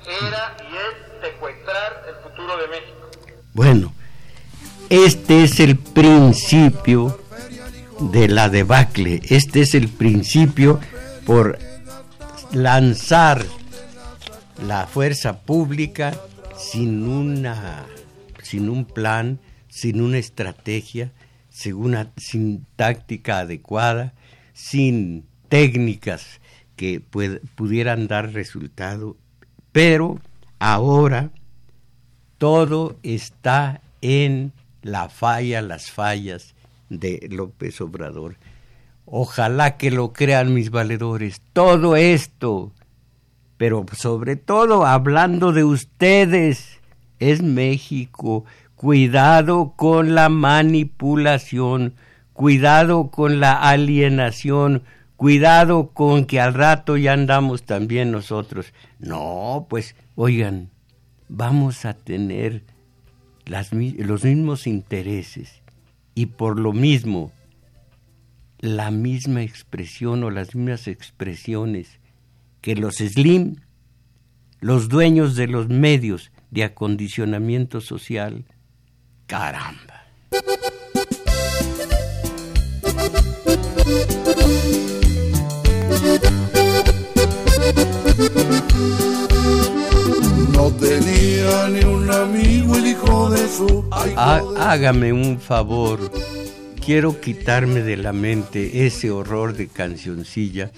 era 0.06 0.56
y 0.70 0.76
es 0.76 1.30
secuestrar 1.30 2.04
el 2.08 2.14
futuro 2.22 2.56
de 2.56 2.68
México. 2.68 3.10
Bueno, 3.52 3.92
este 4.90 5.44
es 5.44 5.60
el 5.60 5.78
principio 5.78 7.18
de 7.98 8.28
la 8.28 8.48
debacle. 8.48 9.20
Este 9.28 9.62
es 9.62 9.74
el 9.74 9.88
principio 9.88 10.80
por 11.26 11.58
lanzar 12.52 13.44
la 14.66 14.86
fuerza 14.86 15.40
pública 15.40 16.14
sin 16.56 17.08
una 17.08 17.86
sin 18.42 18.68
un 18.68 18.84
plan, 18.84 19.40
sin 19.68 20.02
una 20.02 20.18
estrategia, 20.18 21.10
sin, 21.54 21.74
una, 21.74 22.10
sin 22.16 22.66
táctica 22.74 23.38
adecuada, 23.38 24.12
sin 24.54 25.24
técnicas 25.48 26.40
que 26.74 27.00
pudieran 27.54 28.08
dar 28.08 28.32
resultado, 28.32 29.16
pero 29.70 30.18
ahora 30.58 31.30
todo 32.38 32.96
está 33.04 33.80
en 34.00 34.52
la 34.82 35.08
falla, 35.08 35.62
las 35.62 35.92
fallas 35.92 36.56
de 36.88 37.28
López 37.30 37.80
Obrador. 37.80 38.36
Ojalá 39.06 39.76
que 39.76 39.92
lo 39.92 40.12
crean 40.12 40.54
mis 40.54 40.70
valedores. 40.70 41.40
Todo 41.52 41.94
esto, 41.94 42.72
pero 43.58 43.86
sobre 43.96 44.34
todo 44.34 44.86
hablando 44.86 45.52
de 45.52 45.62
ustedes, 45.62 46.80
es 47.20 47.42
México. 47.42 48.44
Cuidado 48.84 49.72
con 49.76 50.14
la 50.14 50.28
manipulación, 50.28 51.94
cuidado 52.34 53.10
con 53.10 53.40
la 53.40 53.54
alienación, 53.54 54.82
cuidado 55.16 55.88
con 55.94 56.26
que 56.26 56.38
al 56.38 56.52
rato 56.52 56.98
ya 56.98 57.14
andamos 57.14 57.62
también 57.62 58.10
nosotros. 58.10 58.74
No, 58.98 59.66
pues, 59.70 59.96
oigan, 60.16 60.68
vamos 61.30 61.86
a 61.86 61.94
tener 61.94 62.62
los 63.46 63.72
mismos 63.72 64.66
intereses 64.66 65.62
y 66.14 66.26
por 66.26 66.60
lo 66.60 66.74
mismo 66.74 67.32
la 68.58 68.90
misma 68.90 69.40
expresión 69.44 70.24
o 70.24 70.30
las 70.30 70.54
mismas 70.54 70.88
expresiones 70.88 72.00
que 72.60 72.76
los 72.76 72.96
Slim, 72.96 73.56
los 74.60 74.90
dueños 74.90 75.36
de 75.36 75.46
los 75.46 75.70
medios 75.70 76.32
de 76.50 76.64
acondicionamiento 76.64 77.80
social, 77.80 78.44
caramba. 79.26 80.04
No 90.52 90.70
tenía 90.72 91.68
ni 91.68 91.84
un 91.84 92.10
amigo 92.10 92.76
el 92.76 92.86
hijo 92.86 93.30
de 93.30 93.48
su. 93.48 93.88
hágame 94.58 95.12
un 95.12 95.40
favor. 95.40 96.10
Quiero 96.84 97.20
quitarme 97.20 97.80
de 97.80 97.96
la 97.96 98.12
mente 98.12 98.86
ese 98.86 99.10
horror 99.10 99.56
de 99.56 99.68
cancioncilla. 99.68 100.70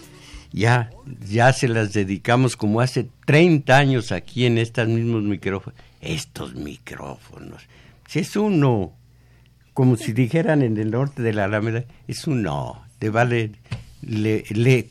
Ya, 0.52 0.90
ya 1.28 1.52
se 1.52 1.68
las 1.68 1.92
dedicamos 1.92 2.56
como 2.56 2.80
hace 2.80 3.08
30 3.26 3.76
años 3.76 4.12
aquí 4.12 4.46
en 4.46 4.58
estos 4.58 4.88
mismos 4.88 5.22
micrófonos. 5.22 5.78
Estos 6.00 6.54
micrófonos. 6.54 7.66
Es 8.14 8.36
uno, 8.36 8.92
como 9.74 9.96
si 9.96 10.12
dijeran 10.12 10.62
en 10.62 10.76
el 10.78 10.90
norte 10.90 11.22
de 11.22 11.32
la 11.32 11.44
Alameda, 11.44 11.84
es 12.06 12.26
uno. 12.26 12.82
Te 12.98 13.10
vale. 13.10 13.52
Le, 14.02 14.44
le, 14.50 14.88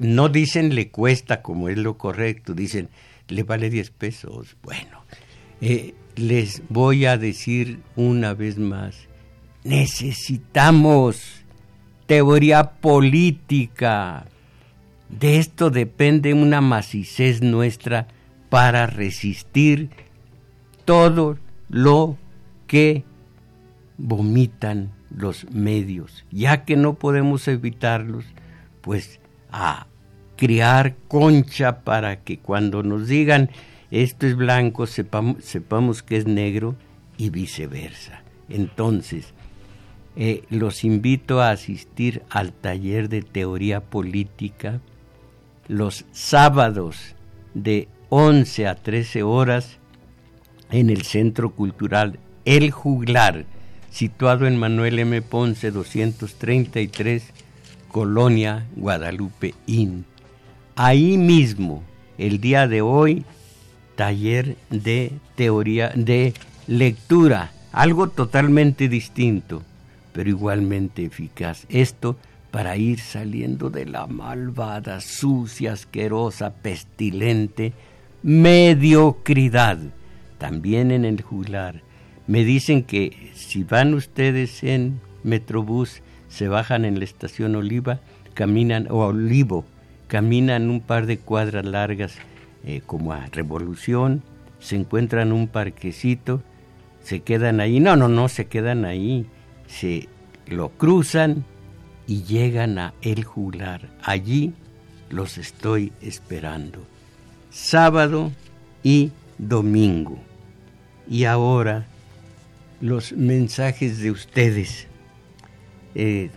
no 0.00 0.28
dicen 0.28 0.74
le 0.74 0.90
cuesta 0.90 1.42
como 1.42 1.68
es 1.68 1.78
lo 1.78 1.96
correcto, 1.96 2.54
dicen 2.54 2.88
le 3.28 3.42
vale 3.42 3.70
10 3.70 3.90
pesos. 3.90 4.56
Bueno, 4.62 5.04
eh, 5.60 5.94
les 6.16 6.62
voy 6.68 7.06
a 7.06 7.16
decir 7.16 7.80
una 7.94 8.34
vez 8.34 8.58
más, 8.58 8.96
necesitamos 9.64 11.44
teoría 12.06 12.72
política. 12.72 14.26
De 15.08 15.38
esto 15.38 15.70
depende 15.70 16.34
una 16.34 16.60
macicez 16.60 17.42
nuestra 17.42 18.08
para 18.48 18.86
resistir 18.86 19.90
todo 20.84 21.38
lo 21.68 22.16
que 22.68 23.02
vomitan 23.96 24.92
los 25.10 25.50
medios. 25.50 26.24
Ya 26.30 26.64
que 26.64 26.76
no 26.76 26.94
podemos 26.94 27.48
evitarlos, 27.48 28.24
pues 28.80 29.18
a 29.50 29.88
criar 30.36 30.94
concha 31.08 31.80
para 31.80 32.20
que 32.20 32.38
cuando 32.38 32.84
nos 32.84 33.08
digan 33.08 33.50
esto 33.90 34.26
es 34.26 34.36
blanco 34.36 34.86
sepamos, 34.86 35.44
sepamos 35.44 36.02
que 36.02 36.16
es 36.16 36.26
negro 36.26 36.76
y 37.16 37.30
viceversa. 37.30 38.22
Entonces, 38.48 39.34
eh, 40.16 40.44
los 40.50 40.84
invito 40.84 41.40
a 41.40 41.50
asistir 41.50 42.22
al 42.30 42.52
taller 42.52 43.08
de 43.08 43.22
teoría 43.22 43.80
política 43.80 44.80
los 45.68 46.04
sábados 46.12 47.14
de 47.54 47.88
11 48.10 48.66
a 48.66 48.74
13 48.74 49.22
horas 49.22 49.78
en 50.70 50.90
el 50.90 51.02
Centro 51.02 51.54
Cultural 51.54 52.18
El 52.48 52.70
Juglar, 52.70 53.44
situado 53.90 54.46
en 54.46 54.56
Manuel 54.56 54.98
M. 54.98 55.20
Ponce 55.20 55.70
233, 55.70 57.22
Colonia 57.88 58.66
Guadalupe 58.74 59.54
Inn. 59.66 60.06
Ahí 60.74 61.18
mismo, 61.18 61.82
el 62.16 62.40
día 62.40 62.66
de 62.66 62.80
hoy, 62.80 63.26
taller 63.96 64.56
de 64.70 65.12
teoría, 65.34 65.92
de 65.94 66.32
lectura, 66.66 67.52
algo 67.70 68.08
totalmente 68.08 68.88
distinto, 68.88 69.62
pero 70.14 70.30
igualmente 70.30 71.04
eficaz. 71.04 71.66
Esto 71.68 72.16
para 72.50 72.78
ir 72.78 72.98
saliendo 73.00 73.68
de 73.68 73.84
la 73.84 74.06
malvada, 74.06 75.02
sucia, 75.02 75.74
asquerosa, 75.74 76.54
pestilente 76.54 77.74
mediocridad. 78.22 79.76
También 80.38 80.92
en 80.92 81.04
el 81.04 81.20
juglar. 81.20 81.86
Me 82.28 82.44
dicen 82.44 82.82
que 82.82 83.30
si 83.34 83.64
van 83.64 83.94
ustedes 83.94 84.62
en 84.62 85.00
Metrobús, 85.24 86.02
se 86.28 86.46
bajan 86.46 86.84
en 86.84 86.98
la 86.98 87.04
estación 87.04 87.56
Oliva, 87.56 88.00
caminan, 88.34 88.86
o 88.90 88.98
Olivo, 89.06 89.64
caminan 90.08 90.68
un 90.68 90.82
par 90.82 91.06
de 91.06 91.18
cuadras 91.18 91.64
largas 91.64 92.16
eh, 92.64 92.82
como 92.84 93.14
a 93.14 93.24
Revolución, 93.32 94.22
se 94.60 94.76
encuentran 94.76 95.32
un 95.32 95.48
parquecito, 95.48 96.42
se 97.02 97.20
quedan 97.20 97.60
ahí, 97.60 97.80
no, 97.80 97.96
no, 97.96 98.08
no, 98.08 98.28
se 98.28 98.46
quedan 98.46 98.84
ahí, 98.84 99.24
se 99.66 100.06
lo 100.46 100.68
cruzan 100.68 101.46
y 102.06 102.24
llegan 102.24 102.78
a 102.78 102.92
El 103.00 103.24
Jular. 103.24 103.88
Allí 104.02 104.52
los 105.08 105.38
estoy 105.38 105.94
esperando. 106.02 106.84
Sábado 107.48 108.32
y 108.82 109.12
domingo. 109.38 110.18
Y 111.08 111.24
ahora 111.24 111.86
los 112.80 113.12
mensajes 113.12 113.98
de 113.98 114.10
ustedes. 114.10 114.86
Eh, 115.94 116.30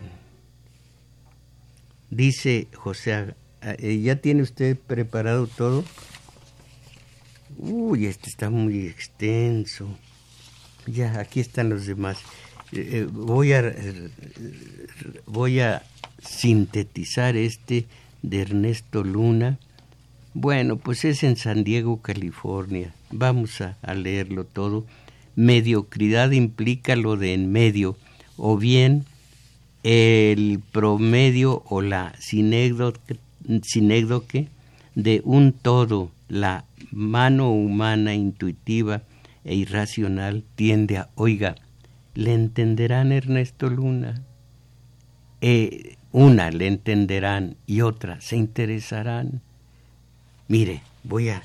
dice 2.10 2.68
José, 2.74 3.36
eh, 3.62 4.02
¿ya 4.02 4.16
tiene 4.16 4.42
usted 4.42 4.78
preparado 4.78 5.48
todo? 5.48 5.84
Uy, 7.58 8.06
este 8.06 8.30
está 8.30 8.50
muy 8.50 8.88
extenso. 8.88 9.88
Ya, 10.88 11.20
aquí 11.20 11.40
están 11.40 11.70
los 11.70 11.86
demás. 11.86 12.18
Eh, 12.72 13.08
voy 13.12 13.54
a 13.54 13.74
voy 15.26 15.60
a 15.60 15.84
sintetizar 16.24 17.36
este 17.36 17.86
de 18.22 18.42
Ernesto 18.42 19.04
Luna. 19.04 19.60
Bueno, 20.34 20.78
pues 20.78 21.04
es 21.04 21.24
en 21.24 21.36
San 21.36 21.64
Diego, 21.64 22.02
California. 22.02 22.94
Vamos 23.12 23.60
a, 23.62 23.76
leerlo 23.94 24.46
todo. 24.46 24.86
Mediocridad 25.36 26.32
implica 26.32 26.96
lo 26.96 27.18
de 27.18 27.34
en 27.34 27.52
medio, 27.52 27.98
o 28.38 28.58
bien 28.58 29.06
el 29.84 30.62
promedio 30.72 31.64
o 31.68 31.82
la 31.82 32.14
sinécdoque 32.20 33.18
de 34.96 35.22
un 35.24 35.54
todo, 35.54 36.12
la 36.28 36.66
mano 36.92 37.52
humana 37.52 38.14
intuitiva 38.14 39.04
e 39.44 39.56
irracional 39.56 40.44
tiende 40.56 40.98
a, 40.98 41.10
oiga, 41.16 41.56
¿le 42.14 42.34
entenderán 42.34 43.12
Ernesto 43.12 43.70
Luna? 43.70 44.22
Eh, 45.42 45.96
una 46.12 46.52
le 46.52 46.68
entenderán 46.68 47.56
y 47.66 47.82
otra 47.82 48.22
se 48.22 48.36
interesarán. 48.36 49.42
Mire, 50.48 50.82
voy 51.04 51.30
a... 51.30 51.44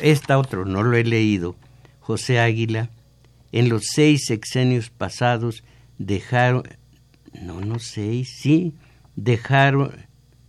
Esta 0.00 0.38
otro 0.38 0.64
no 0.64 0.82
lo 0.82 0.96
he 0.96 1.04
leído. 1.04 1.54
José 2.00 2.40
Águila, 2.40 2.88
en 3.54 3.68
los 3.68 3.84
seis 3.86 4.24
sexenios 4.26 4.90
pasados 4.90 5.62
dejaron... 5.98 6.64
No, 7.40 7.60
no 7.60 7.78
seis, 7.78 8.34
sí, 8.36 8.74
dejaron... 9.14 9.92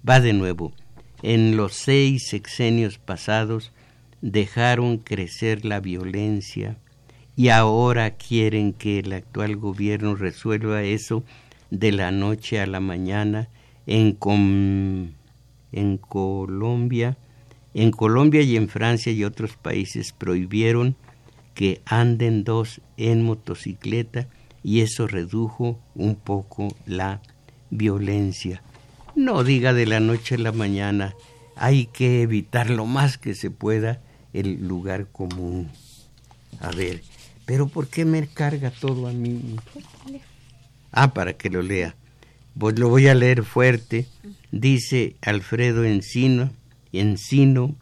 Va 0.07 0.19
de 0.19 0.33
nuevo. 0.33 0.73
En 1.21 1.55
los 1.55 1.75
seis 1.75 2.27
sexenios 2.27 2.97
pasados 2.97 3.71
dejaron 4.21 4.97
crecer 4.97 5.65
la 5.65 5.81
violencia 5.81 6.79
y 7.35 7.49
ahora 7.49 8.09
quieren 8.15 8.73
que 8.73 8.97
el 8.97 9.13
actual 9.13 9.55
gobierno 9.55 10.15
resuelva 10.15 10.81
eso 10.81 11.23
de 11.69 11.91
la 11.91 12.09
noche 12.09 12.59
a 12.59 12.65
la 12.65 12.79
mañana 12.79 13.49
en, 13.85 14.17
en 15.71 15.97
Colombia. 15.99 17.17
En 17.75 17.91
Colombia 17.91 18.41
y 18.41 18.55
en 18.55 18.67
Francia 18.67 19.11
y 19.11 19.23
otros 19.23 19.57
países 19.57 20.11
prohibieron 20.11 20.95
que 21.55 21.81
anden 21.85 22.43
dos 22.43 22.81
en 22.97 23.23
motocicleta 23.23 24.27
y 24.61 24.81
eso 24.81 25.07
redujo 25.07 25.79
un 25.95 26.15
poco 26.15 26.67
la 26.85 27.21
violencia. 27.71 28.61
No 29.15 29.43
diga 29.43 29.73
de 29.73 29.85
la 29.85 29.99
noche 29.99 30.35
a 30.35 30.39
la 30.39 30.51
mañana, 30.51 31.15
hay 31.55 31.85
que 31.87 32.21
evitar 32.21 32.69
lo 32.69 32.85
más 32.85 33.17
que 33.17 33.33
se 33.33 33.49
pueda 33.49 34.01
el 34.33 34.67
lugar 34.67 35.07
común. 35.07 35.69
A 36.59 36.71
ver, 36.71 37.01
pero 37.45 37.67
¿por 37.67 37.87
qué 37.87 38.03
me 38.05 38.27
carga 38.27 38.71
todo 38.71 39.07
a 39.07 39.13
mí? 39.13 39.55
Ah, 40.91 41.13
para 41.13 41.33
que 41.33 41.49
lo 41.49 41.61
lea. 41.61 41.95
Pues 42.57 42.77
lo 42.77 42.89
voy 42.89 43.07
a 43.07 43.15
leer 43.15 43.43
fuerte. 43.43 44.07
Dice 44.51 45.15
Alfredo 45.21 45.85
Encino, 45.85 46.51
Encino, 46.91 47.75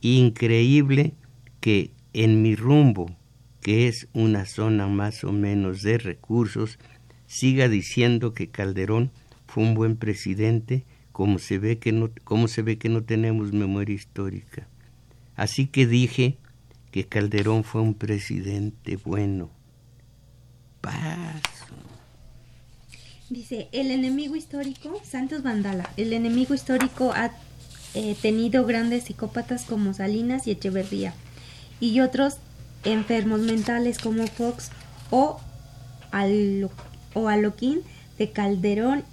increíble 0.00 1.14
que 1.60 1.90
en 2.12 2.42
mi 2.42 2.56
rumbo, 2.56 3.14
que 3.60 3.88
es 3.88 4.08
una 4.12 4.46
zona 4.46 4.88
más 4.88 5.24
o 5.24 5.32
menos 5.32 5.82
de 5.82 5.98
recursos, 5.98 6.78
siga 7.26 7.68
diciendo 7.68 8.34
que 8.34 8.48
Calderón 8.48 9.10
fue 9.46 9.62
un 9.64 9.74
buen 9.74 9.96
presidente, 9.96 10.84
como 11.12 11.38
se 11.38 11.58
ve 11.58 11.78
que 11.78 11.92
no, 11.92 12.10
como 12.24 12.48
se 12.48 12.62
ve 12.62 12.78
que 12.78 12.88
no 12.88 13.02
tenemos 13.04 13.52
memoria 13.52 13.94
histórica. 13.94 14.66
Así 15.36 15.66
que 15.66 15.86
dije 15.86 16.38
que 16.90 17.06
Calderón 17.06 17.64
fue 17.64 17.82
un 17.82 17.94
presidente 17.94 18.96
bueno. 18.96 19.50
Paso. 20.80 21.74
Dice, 23.28 23.68
el 23.72 23.90
enemigo 23.90 24.34
histórico, 24.34 25.00
Santos 25.04 25.42
Vandala, 25.42 25.88
el 25.96 26.12
enemigo 26.12 26.54
histórico 26.54 27.12
ha 27.12 27.30
eh, 27.94 28.16
tenido 28.20 28.64
grandes 28.64 29.04
psicópatas 29.04 29.64
como 29.64 29.94
Salinas 29.94 30.46
y 30.46 30.52
Echeverría 30.52 31.14
y 31.80 32.00
otros 32.00 32.36
enfermos 32.84 33.40
mentales 33.40 33.98
como 33.98 34.26
Fox 34.26 34.70
o, 35.10 35.40
Alo, 36.12 36.70
o 37.14 37.28
Aloquín 37.28 37.80
de 38.18 38.30
Calderón 38.30 39.04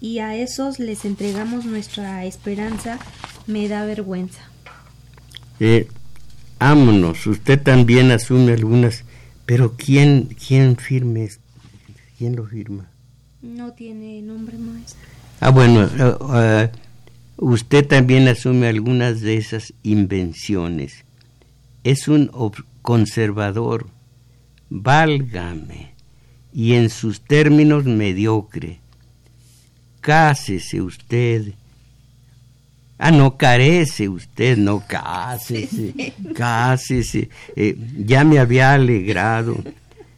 y 0.00 0.18
a 0.18 0.34
esos 0.34 0.78
les 0.78 1.04
entregamos 1.04 1.64
nuestra 1.64 2.24
esperanza, 2.24 2.98
me 3.46 3.68
da 3.68 3.84
vergüenza. 3.84 4.42
Eh, 5.60 5.88
ámonos, 6.58 7.26
usted 7.26 7.62
también 7.62 8.10
asume 8.10 8.52
algunas, 8.52 9.04
pero 9.46 9.76
¿quién, 9.76 10.28
quién 10.46 10.76
firme? 10.76 11.30
¿Quién 12.18 12.36
lo 12.36 12.46
firma? 12.46 12.90
No 13.42 13.72
tiene 13.72 14.20
nombre 14.22 14.58
maestro. 14.58 15.00
Ah, 15.40 15.50
bueno, 15.50 15.84
eh, 15.84 16.16
eh, 16.34 16.70
usted 17.36 17.86
también 17.86 18.28
asume 18.28 18.66
algunas 18.66 19.20
de 19.20 19.36
esas 19.36 19.74
invenciones. 19.82 21.03
Es 21.84 22.08
un 22.08 22.30
conservador, 22.82 23.88
válgame, 24.68 25.94
y 26.52 26.74
en 26.74 26.90
sus 26.90 27.20
términos 27.20 27.84
mediocre. 27.84 28.80
Cásese 30.00 30.80
usted. 30.80 31.52
Ah, 32.98 33.10
no, 33.10 33.36
carece 33.36 34.08
usted, 34.08 34.56
no, 34.56 34.82
cásese, 34.86 36.14
cásese. 36.34 37.28
Eh, 37.56 37.76
ya 37.98 38.24
me 38.24 38.38
había 38.38 38.72
alegrado. 38.72 39.62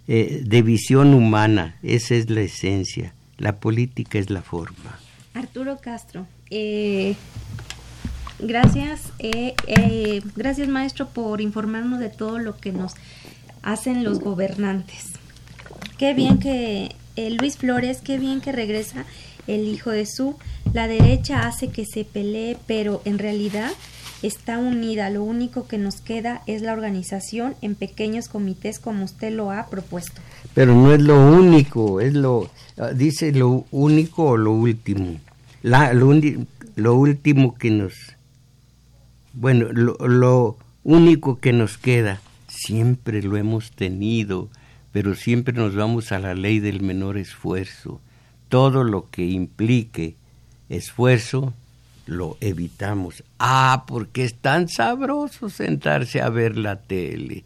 de 0.07 0.63
visión 0.63 1.15
humana, 1.15 1.79
esa 1.83 2.15
es 2.15 2.31
la 2.31 2.43
esencia. 2.43 3.15
La 3.39 3.59
política 3.59 4.19
es 4.19 4.31
la 4.31 4.41
forma. 4.41 5.01
Arturo 5.35 5.79
Castro, 5.79 6.27
eh, 6.49 7.15
gracias, 8.39 9.13
eh, 9.19 9.55
eh, 9.67 10.23
gracias 10.37 10.69
maestro 10.69 11.09
por 11.09 11.41
informarnos 11.41 12.01
de 12.01 12.09
todo 12.09 12.39
lo 12.39 12.57
que 12.57 12.73
nos 12.73 12.95
hacen 13.63 14.05
los 14.05 14.21
gobernantes. 14.21 15.13
Qué 15.99 16.15
bien 16.15 16.39
que 16.39 16.95
Luis 17.41 17.57
Flores, 17.57 18.01
qué 18.03 18.19
bien 18.19 18.41
que 18.41 18.53
regresa 18.53 19.05
el 19.47 19.67
hijo 19.67 19.91
de 19.91 20.07
su. 20.07 20.37
La 20.73 20.89
derecha 20.89 21.47
hace 21.47 21.69
que 21.69 21.87
se 21.87 22.05
pelee, 22.05 22.57
pero 22.67 23.01
en 23.05 23.19
realidad 23.19 23.71
está 24.23 24.59
unida. 24.59 25.09
Lo 25.11 25.25
único 25.25 25.67
que 25.67 25.79
nos 25.79 26.01
queda 26.03 26.43
es 26.47 26.63
la 26.63 26.75
organización 26.75 27.55
en 27.63 27.75
pequeños 27.75 28.29
comités 28.29 28.79
como 28.79 29.05
usted 29.05 29.33
lo 29.33 29.51
ha 29.51 29.67
propuesto. 29.69 30.21
Pero 30.55 30.75
no 30.75 30.93
es 30.93 31.01
lo 31.01 31.19
único, 31.19 32.01
es 32.01 32.13
lo 32.15 32.51
Ah, 32.79 32.93
dice 32.93 33.33
lo 33.33 33.65
único 33.71 34.31
o 34.31 34.37
lo 34.37 34.53
último. 34.53 35.19
La, 35.63 35.95
lo, 35.95 36.13
lo, 36.77 36.95
último 36.95 37.55
que 37.55 37.71
nos... 37.71 37.95
Bueno, 39.39 39.71
lo, 39.71 40.57
único 40.83 41.41
que 41.41 41.53
nos 41.53 41.77
queda, 41.77 42.23
siempre 42.49 43.23
lo 43.23 43.37
hemos 43.37 43.71
tenido, 43.71 44.49
pero 44.93 45.15
siempre 45.15 45.53
nos 45.53 45.75
vamos 45.75 46.11
a 46.11 46.19
la 46.19 46.35
ley 46.35 46.59
del 46.59 46.81
menor 46.81 47.19
esfuerzo. 47.19 48.01
Todo 48.49 48.83
lo 48.83 49.11
que 49.11 49.27
implique 49.27 50.17
esfuerzo, 50.71 51.53
lo 52.07 52.39
evitamos. 52.41 53.25
Ah, 53.39 53.85
porque 53.87 54.25
es 54.25 54.37
tan 54.37 54.69
sabroso 54.71 55.51
sentarse 55.51 56.23
a 56.23 56.31
ver 56.31 56.57
la 56.57 56.81
tele. 56.81 57.45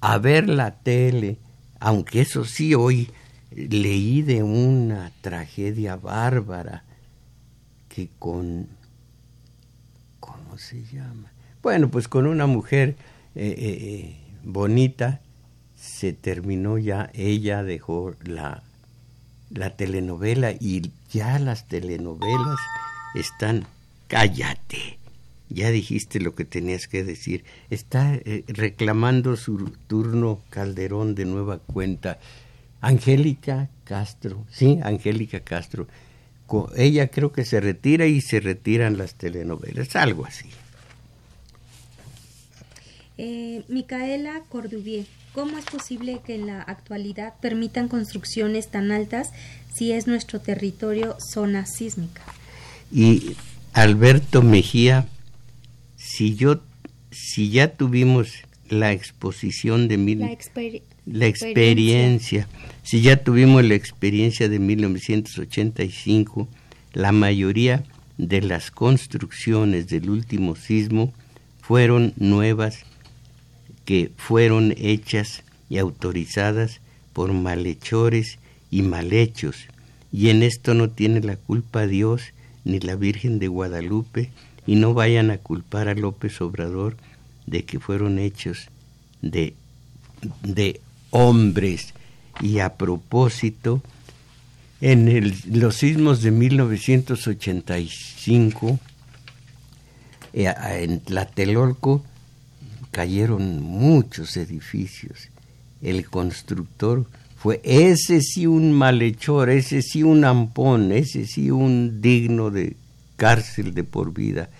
A 0.00 0.18
ver 0.18 0.48
la 0.48 0.72
tele, 0.72 1.38
aunque 1.78 2.22
eso 2.22 2.44
sí, 2.44 2.74
hoy 2.74 3.08
leí 3.52 4.22
de 4.22 4.42
una 4.42 5.12
tragedia 5.20 5.94
bárbara 5.94 6.82
que 7.88 8.08
con... 8.18 8.81
¿Cómo 10.52 10.60
se 10.60 10.84
llama? 10.84 11.32
Bueno, 11.62 11.90
pues 11.90 12.08
con 12.08 12.26
una 12.26 12.44
mujer 12.44 12.90
eh, 13.34 13.54
eh, 13.56 13.78
eh, 13.80 14.16
bonita 14.44 15.22
se 15.74 16.12
terminó 16.12 16.76
ya, 16.76 17.10
ella 17.14 17.62
dejó 17.62 18.14
la, 18.22 18.62
la 19.48 19.70
telenovela 19.70 20.52
y 20.52 20.92
ya 21.10 21.38
las 21.38 21.68
telenovelas 21.68 22.58
están, 23.14 23.64
cállate, 24.08 24.98
ya 25.48 25.70
dijiste 25.70 26.20
lo 26.20 26.34
que 26.34 26.44
tenías 26.44 26.86
que 26.86 27.02
decir, 27.02 27.46
está 27.70 28.20
reclamando 28.48 29.36
su 29.36 29.72
turno 29.86 30.42
Calderón 30.50 31.14
de 31.14 31.24
nueva 31.24 31.60
cuenta. 31.60 32.18
Angélica 32.82 33.70
Castro, 33.84 34.44
sí, 34.50 34.80
Angélica 34.82 35.40
Castro, 35.40 35.88
ella 36.76 37.08
creo 37.08 37.32
que 37.32 37.44
se 37.44 37.60
retira 37.60 38.06
y 38.06 38.20
se 38.20 38.40
retiran 38.40 38.98
las 38.98 39.14
telenovelas, 39.14 39.94
algo 39.96 40.24
así. 40.26 40.46
Eh, 43.18 43.62
Micaela 43.68 44.42
Corduvier, 44.48 45.06
¿cómo 45.34 45.58
es 45.58 45.64
posible 45.64 46.20
que 46.24 46.34
en 46.34 46.46
la 46.46 46.62
actualidad 46.62 47.34
permitan 47.40 47.88
construcciones 47.88 48.68
tan 48.68 48.90
altas 48.90 49.30
si 49.72 49.92
es 49.92 50.06
nuestro 50.06 50.40
territorio 50.40 51.16
zona 51.20 51.66
sísmica? 51.66 52.22
Y 52.90 53.36
Alberto 53.72 54.42
Mejía, 54.42 55.06
si 55.96 56.34
yo, 56.34 56.60
si 57.10 57.50
ya 57.50 57.74
tuvimos 57.74 58.32
la 58.68 58.92
exposición 58.92 59.88
de 59.88 59.98
mil, 59.98 60.20
la, 60.20 60.36
la 61.06 61.26
experiencia, 61.26 62.48
si 62.82 63.00
ya 63.00 63.16
tuvimos 63.16 63.64
la 63.64 63.74
experiencia 63.74 64.48
de 64.48 64.58
1985, 64.58 66.48
la 66.92 67.12
mayoría 67.12 67.84
de 68.18 68.40
las 68.40 68.70
construcciones 68.70 69.88
del 69.88 70.10
último 70.10 70.54
sismo 70.54 71.12
fueron 71.60 72.12
nuevas 72.16 72.84
que 73.84 74.12
fueron 74.16 74.74
hechas 74.76 75.42
y 75.68 75.78
autorizadas 75.78 76.80
por 77.12 77.32
malhechores 77.32 78.38
y 78.70 78.82
malhechos, 78.82 79.56
y 80.12 80.28
en 80.28 80.42
esto 80.42 80.74
no 80.74 80.90
tiene 80.90 81.20
la 81.20 81.36
culpa 81.36 81.86
Dios 81.86 82.22
ni 82.64 82.78
la 82.78 82.94
Virgen 82.94 83.38
de 83.38 83.48
Guadalupe, 83.48 84.30
y 84.66 84.76
no 84.76 84.94
vayan 84.94 85.30
a 85.30 85.38
culpar 85.38 85.88
a 85.88 85.94
López 85.94 86.40
Obrador 86.40 86.96
de 87.46 87.64
que 87.64 87.80
fueron 87.80 88.20
hechos 88.20 88.68
de, 89.20 89.54
de 90.42 90.80
hombres. 91.12 91.94
Y 92.40 92.58
a 92.58 92.74
propósito, 92.74 93.80
en 94.80 95.32
los 95.52 95.76
sismos 95.76 96.22
de 96.22 96.32
1985, 96.32 98.80
eh, 100.32 100.52
en 100.80 100.98
Tlatelolco, 101.00 102.04
cayeron 102.90 103.62
muchos 103.62 104.36
edificios. 104.36 105.28
El 105.80 106.08
constructor 106.08 107.06
fue 107.36 107.60
ese 107.64 108.20
sí 108.20 108.46
un 108.46 108.72
malhechor, 108.72 109.50
ese 109.50 109.82
sí 109.82 110.02
un 110.02 110.24
ampón, 110.24 110.92
ese 110.92 111.26
sí 111.26 111.50
un 111.50 112.00
digno 112.00 112.50
de 112.50 112.76
cárcel 113.16 113.74
de 113.74 113.84
por 113.84 114.12
vida. 114.12 114.50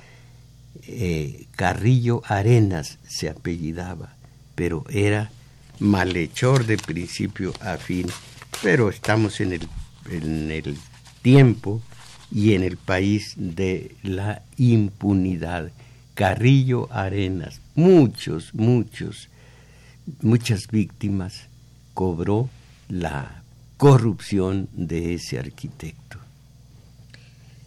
Eh, 0.86 1.46
Carrillo 1.56 2.22
Arenas 2.26 2.98
se 3.08 3.28
apellidaba, 3.28 4.16
pero 4.54 4.84
era 4.90 5.30
malhechor 5.82 6.64
de 6.64 6.78
principio 6.78 7.52
a 7.60 7.76
fin. 7.76 8.06
Pero 8.62 8.88
estamos 8.88 9.40
en 9.40 9.52
el, 9.52 9.68
en 10.10 10.50
el 10.50 10.78
tiempo 11.20 11.82
y 12.30 12.54
en 12.54 12.62
el 12.62 12.76
país 12.76 13.34
de 13.36 13.94
la 14.02 14.42
impunidad. 14.56 15.70
Carrillo 16.14 16.88
Arenas, 16.92 17.60
muchos, 17.74 18.54
muchos, 18.54 19.28
muchas 20.20 20.68
víctimas 20.70 21.48
cobró 21.94 22.48
la 22.88 23.42
corrupción 23.76 24.68
de 24.72 25.14
ese 25.14 25.38
arquitecto. 25.38 26.21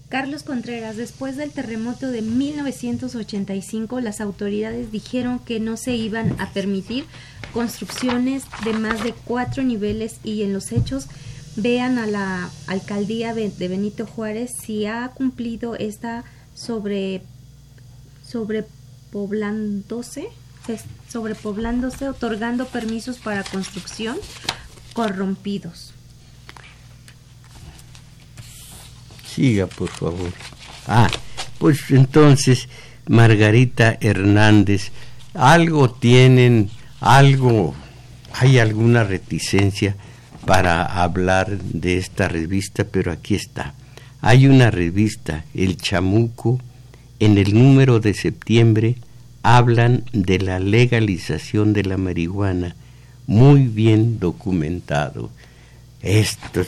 Carlos 0.10 0.44
Contreras, 0.44 0.98
después 0.98 1.36
del 1.36 1.52
terremoto 1.52 2.12
de 2.12 2.22
1985, 2.22 4.02
las 4.02 4.22
autoridades 4.22 4.92
dijeron 4.92 5.40
que 5.40 5.60
no 5.60 5.78
se 5.78 5.96
iban 5.96 6.40
a 6.40 6.52
permitir 6.52 7.06
construcciones 7.54 8.44
de 8.64 8.74
más 8.74 9.04
de 9.04 9.14
cuatro 9.14 9.64
niveles 9.64 10.18
y 10.24 10.44
en 10.44 10.54
los 10.54 10.72
hechos 10.72 11.08
vean 11.56 11.98
a 11.98 12.06
la 12.06 12.52
alcaldía 12.68 13.34
de 13.34 13.50
Benito 13.68 14.06
Juárez 14.06 14.52
si 14.64 14.86
ha 14.86 15.08
cumplido 15.10 15.76
esta 15.76 16.24
sobre 16.54 17.24
sobrepoblándose, 18.24 20.28
sobrepoblándose, 21.10 22.10
otorgando 22.10 22.68
permisos 22.68 23.18
para 23.18 23.44
construcción 23.44 24.18
corrompidos. 24.94 25.95
Siga, 29.36 29.68
por 29.68 29.90
favor. 29.90 30.32
Ah, 30.88 31.10
pues 31.60 31.80
entonces, 31.90 32.70
Margarita 33.08 33.98
Hernández, 34.00 34.92
algo 35.34 35.92
tienen, 35.92 36.70
algo, 37.02 37.76
hay 38.32 38.60
alguna 38.60 39.04
reticencia 39.04 39.96
para 40.46 40.86
hablar 40.86 41.58
de 41.58 41.98
esta 41.98 42.30
revista, 42.30 42.86
pero 42.86 43.12
aquí 43.12 43.36
está. 43.36 43.74
Hay 44.22 44.48
una 44.48 44.72
revista, 44.72 45.44
El 45.54 45.76
Chamuco, 45.76 46.62
en 47.20 47.38
el 47.38 47.54
número 47.54 48.00
de 48.00 48.14
septiembre 48.14 48.96
hablan 49.44 50.04
de 50.12 50.40
la 50.40 50.60
legalización 50.60 51.74
de 51.74 51.84
la 51.84 51.98
marihuana, 51.98 52.76
muy 53.28 53.68
bien 53.68 54.20
documentado. 54.20 55.30
Estos, 56.02 56.68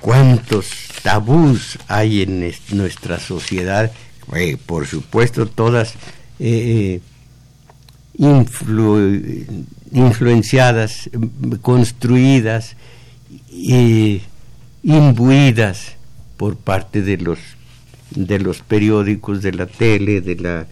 cuántos 0.00 0.70
tabús 1.02 1.78
hay 1.88 2.22
en 2.22 2.52
nuestra 2.70 3.18
sociedad, 3.20 3.92
eh, 4.34 4.56
por 4.64 4.86
supuesto 4.86 5.46
todas 5.46 5.94
eh, 6.38 7.00
influenciadas, 9.90 11.10
construidas, 11.62 12.76
e 13.50 14.20
imbuidas 14.82 15.96
por 16.36 16.56
parte 16.56 17.02
de 17.02 17.18
los 17.18 17.38
de 18.10 18.38
los 18.38 18.60
periódicos, 18.60 19.42
de 19.42 19.52
la 19.52 19.66
tele, 19.66 20.20
de 20.20 20.36
la, 20.36 20.66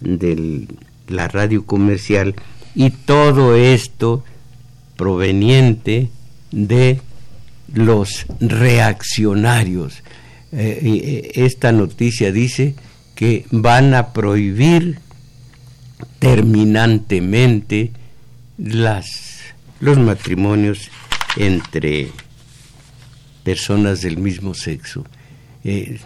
de 0.00 0.66
la 1.08 1.28
radio 1.28 1.64
comercial 1.64 2.34
y 2.74 2.90
todo 2.90 3.56
esto 3.56 4.24
proveniente 4.96 6.10
de 6.50 7.00
los 7.72 8.26
reaccionarios. 8.40 10.02
Eh, 10.52 10.80
eh, 10.82 11.32
esta 11.36 11.72
noticia 11.72 12.32
dice 12.32 12.74
que 13.14 13.46
van 13.50 13.94
a 13.94 14.12
prohibir 14.12 14.98
terminantemente 16.18 17.92
las, 18.58 19.40
los 19.80 19.98
matrimonios 19.98 20.90
entre 21.36 22.10
personas 23.44 24.02
del 24.02 24.18
mismo 24.18 24.54
sexo. 24.54 25.04
Eh, 25.64 26.00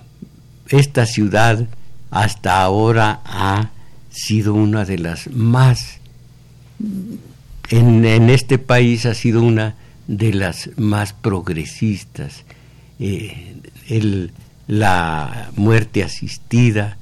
esta 0.68 1.06
ciudad 1.06 1.66
hasta 2.10 2.62
ahora 2.62 3.20
ha 3.24 3.70
sido 4.10 4.54
una 4.54 4.84
de 4.84 4.98
las 4.98 5.28
más, 5.30 5.98
en, 7.70 8.30
este 8.30 8.58
país 8.58 9.06
ha 9.06 9.14
sido 9.14 9.42
una 9.42 9.74
de 10.06 10.32
las 10.32 10.70
más 10.76 11.12
progresistas. 11.12 12.44
Eh, 12.98 13.56
la 14.66 15.50
muerte 15.56 16.02
asistida, 16.02 16.96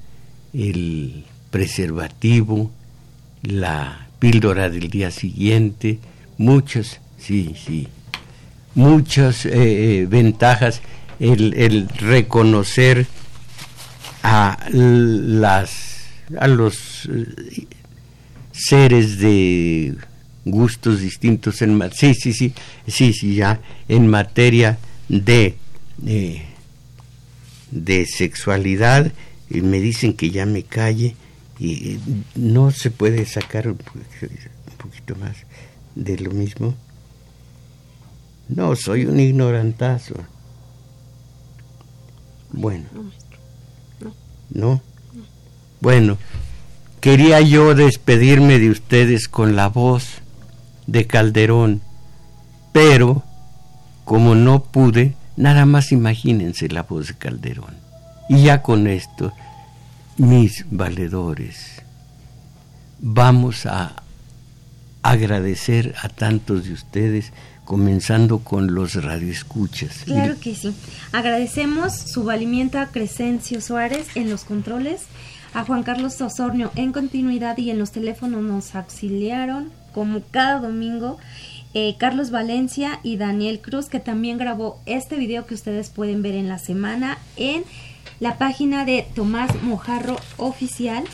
el 0.52 1.24
preservativo, 1.50 2.70
la 3.42 4.08
píldora 4.18 4.70
del 4.70 4.90
día 4.90 5.10
siguiente, 5.10 5.98
muchas, 6.36 7.00
sí, 7.18 7.54
sí, 7.64 7.88
muchas 8.74 9.46
eh, 9.46 9.52
eh, 10.00 10.06
ventajas, 10.06 10.82
el, 11.20 11.54
el 11.54 11.88
reconocer 11.88 13.06
a 14.22 14.58
las 14.72 15.94
a 16.38 16.48
los 16.48 17.08
seres 18.52 19.18
de 19.18 19.94
gustos 20.44 21.00
distintos 21.00 21.62
en 21.62 21.80
sí 21.92 22.14
sí 22.14 22.32
sí 22.32 22.54
sí 22.86 23.12
sí 23.12 23.34
ya 23.34 23.60
en 23.88 24.08
materia 24.08 24.78
de 25.08 25.56
eh, 26.06 26.42
de 27.70 28.06
sexualidad 28.06 29.12
y 29.50 29.60
me 29.60 29.80
dicen 29.80 30.14
que 30.14 30.30
ya 30.30 30.46
me 30.46 30.62
calle 30.62 31.16
y 31.58 31.98
no 32.34 32.70
se 32.70 32.90
puede 32.90 33.26
sacar 33.26 33.68
un 33.68 33.78
poquito 34.78 35.14
más 35.16 35.36
de 35.94 36.18
lo 36.18 36.30
mismo. 36.32 36.74
No 38.48 38.74
soy 38.76 39.06
un 39.06 39.20
ignorantazo. 39.20 40.14
Bueno. 42.52 42.84
¿no? 44.50 44.82
Bueno, 45.80 46.18
quería 47.00 47.40
yo 47.40 47.74
despedirme 47.74 48.58
de 48.58 48.70
ustedes 48.70 49.28
con 49.28 49.56
la 49.56 49.68
voz 49.68 50.22
de 50.86 51.06
Calderón, 51.06 51.80
pero 52.72 53.22
como 54.04 54.34
no 54.34 54.62
pude, 54.64 55.14
Nada 55.36 55.66
más 55.66 55.90
imagínense 55.90 56.68
la 56.68 56.82
voz 56.82 57.08
de 57.08 57.14
Calderón. 57.14 57.74
Y 58.28 58.44
ya 58.44 58.62
con 58.62 58.86
esto, 58.86 59.32
mis 60.16 60.64
valedores, 60.70 61.82
vamos 63.00 63.66
a 63.66 64.02
agradecer 65.02 65.94
a 66.02 66.08
tantos 66.08 66.64
de 66.64 66.72
ustedes, 66.72 67.32
comenzando 67.64 68.38
con 68.40 68.74
los 68.74 68.94
radioescuchas. 69.02 70.02
Claro 70.04 70.38
que 70.38 70.54
sí. 70.54 70.74
Agradecemos 71.12 71.92
su 71.92 72.24
valimiento 72.24 72.78
a 72.78 72.86
Crescencio 72.86 73.60
Suárez 73.60 74.06
en 74.14 74.30
los 74.30 74.44
controles, 74.44 75.02
a 75.52 75.64
Juan 75.64 75.82
Carlos 75.82 76.20
Osornio 76.20 76.70
en 76.76 76.92
continuidad 76.92 77.58
y 77.58 77.70
en 77.70 77.78
los 77.78 77.90
teléfonos 77.90 78.42
nos 78.42 78.74
auxiliaron 78.74 79.70
como 79.94 80.20
cada 80.30 80.58
domingo. 80.58 81.18
Eh, 81.72 81.96
Carlos 81.98 82.30
Valencia 82.30 83.00
y 83.02 83.16
Daniel 83.16 83.60
Cruz, 83.60 83.86
que 83.86 83.98
también 83.98 84.38
grabó 84.38 84.78
este 84.86 85.16
video 85.16 85.46
que 85.46 85.54
ustedes 85.54 85.90
pueden 85.90 86.22
ver 86.22 86.34
en 86.34 86.48
la 86.48 86.58
semana 86.58 87.18
en 87.36 87.64
la 88.20 88.38
página 88.38 88.84
de 88.84 89.06
Tomás 89.14 89.50
Mojarro 89.62 90.16
Oficial. 90.36 91.04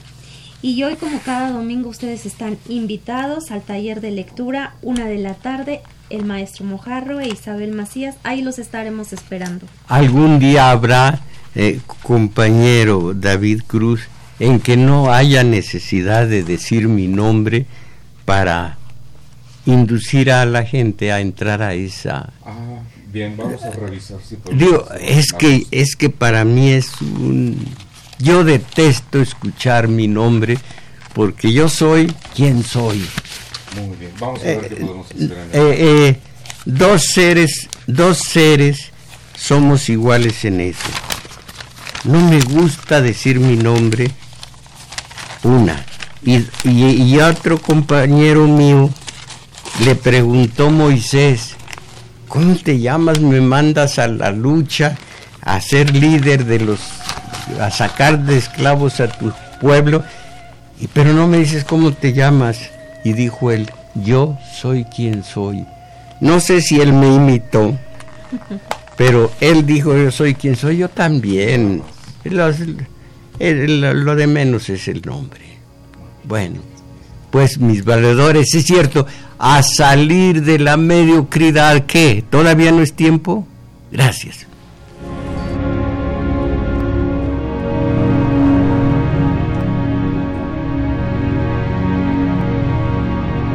Y 0.62 0.82
hoy, 0.82 0.96
como 0.96 1.18
cada 1.20 1.50
domingo, 1.50 1.88
ustedes 1.88 2.26
están 2.26 2.58
invitados 2.68 3.50
al 3.50 3.62
taller 3.62 4.02
de 4.02 4.10
lectura, 4.10 4.74
una 4.82 5.06
de 5.06 5.16
la 5.16 5.32
tarde, 5.32 5.80
el 6.10 6.26
maestro 6.26 6.66
Mojarro 6.66 7.20
e 7.20 7.28
Isabel 7.28 7.72
Macías. 7.72 8.16
Ahí 8.22 8.42
los 8.42 8.58
estaremos 8.58 9.14
esperando. 9.14 9.64
Algún 9.88 10.38
día 10.38 10.70
habrá, 10.70 11.20
eh, 11.54 11.80
compañero 12.02 13.14
David 13.14 13.62
Cruz, 13.66 14.02
en 14.38 14.60
que 14.60 14.76
no 14.76 15.12
haya 15.12 15.42
necesidad 15.44 16.26
de 16.26 16.42
decir 16.42 16.88
mi 16.88 17.08
nombre 17.08 17.64
para 18.30 18.78
inducir 19.66 20.30
a 20.30 20.46
la 20.46 20.64
gente 20.64 21.10
a 21.10 21.18
entrar 21.20 21.62
a 21.62 21.74
esa 21.74 22.30
Ah, 22.46 22.78
bien, 23.08 23.36
vamos 23.36 23.60
a 23.64 23.70
revisar 23.72 24.18
si 24.24 24.36
podemos 24.36 24.64
Digo, 24.64 24.86
es 25.00 25.32
que, 25.32 25.66
es 25.72 25.96
que 25.96 26.10
para 26.10 26.44
mí 26.44 26.70
es 26.70 26.92
un... 27.00 27.66
Yo 28.20 28.44
detesto 28.44 29.20
escuchar 29.20 29.88
mi 29.88 30.06
nombre 30.06 30.58
porque 31.12 31.52
yo 31.52 31.68
soy 31.68 32.06
quien 32.36 32.62
soy. 32.62 33.04
Muy 33.76 33.96
bien, 33.96 34.12
vamos 34.20 34.40
a 34.42 34.44
ver 34.44 34.68
qué 34.68 34.76
podemos 34.76 35.06
hacer 35.10 35.32
Eh, 35.32 35.48
el- 35.52 36.08
eh, 36.14 36.20
dos 36.66 37.02
seres, 37.06 37.68
dos 37.88 38.18
seres 38.18 38.92
somos 39.36 39.88
iguales 39.88 40.44
en 40.44 40.60
eso. 40.60 40.86
No 42.04 42.20
me 42.30 42.40
gusta 42.42 43.00
decir 43.00 43.40
mi 43.40 43.56
nombre, 43.56 44.08
una. 45.42 45.84
Y, 46.22 46.46
y, 46.64 47.18
otro 47.18 47.58
compañero 47.58 48.46
mío 48.46 48.90
le 49.84 49.94
preguntó 49.94 50.70
Moisés, 50.70 51.56
¿cómo 52.28 52.56
te 52.56 52.78
llamas? 52.78 53.20
Me 53.20 53.40
mandas 53.40 53.98
a 53.98 54.06
la 54.06 54.30
lucha, 54.30 54.98
a 55.40 55.58
ser 55.62 55.94
líder 55.94 56.44
de 56.44 56.60
los, 56.60 56.80
a 57.58 57.70
sacar 57.70 58.18
de 58.18 58.36
esclavos 58.36 59.00
a 59.00 59.08
tu 59.08 59.32
pueblo, 59.62 60.04
y, 60.78 60.88
pero 60.88 61.14
no 61.14 61.26
me 61.26 61.38
dices 61.38 61.64
cómo 61.64 61.92
te 61.92 62.12
llamas. 62.12 62.70
Y 63.02 63.14
dijo 63.14 63.50
él, 63.50 63.70
yo 63.94 64.36
soy 64.52 64.84
quien 64.84 65.24
soy. 65.24 65.64
No 66.20 66.38
sé 66.38 66.60
si 66.60 66.82
él 66.82 66.92
me 66.92 67.06
imitó, 67.06 67.78
pero 68.98 69.32
él 69.40 69.64
dijo, 69.64 69.96
yo 69.96 70.10
soy 70.10 70.34
quien 70.34 70.54
soy, 70.54 70.76
yo 70.78 70.90
también. 70.90 71.82
Lo 72.24 72.52
de 74.16 74.26
menos 74.26 74.68
es 74.68 74.86
el 74.86 75.00
nombre. 75.00 75.49
Bueno, 76.24 76.60
pues 77.30 77.58
mis 77.58 77.84
valedores, 77.84 78.54
es 78.54 78.64
cierto, 78.64 79.06
a 79.38 79.62
salir 79.62 80.42
de 80.42 80.58
la 80.58 80.76
mediocridad, 80.76 81.86
¿qué? 81.86 82.24
¿Todavía 82.28 82.72
no 82.72 82.82
es 82.82 82.94
tiempo? 82.94 83.46
Gracias. 83.90 84.46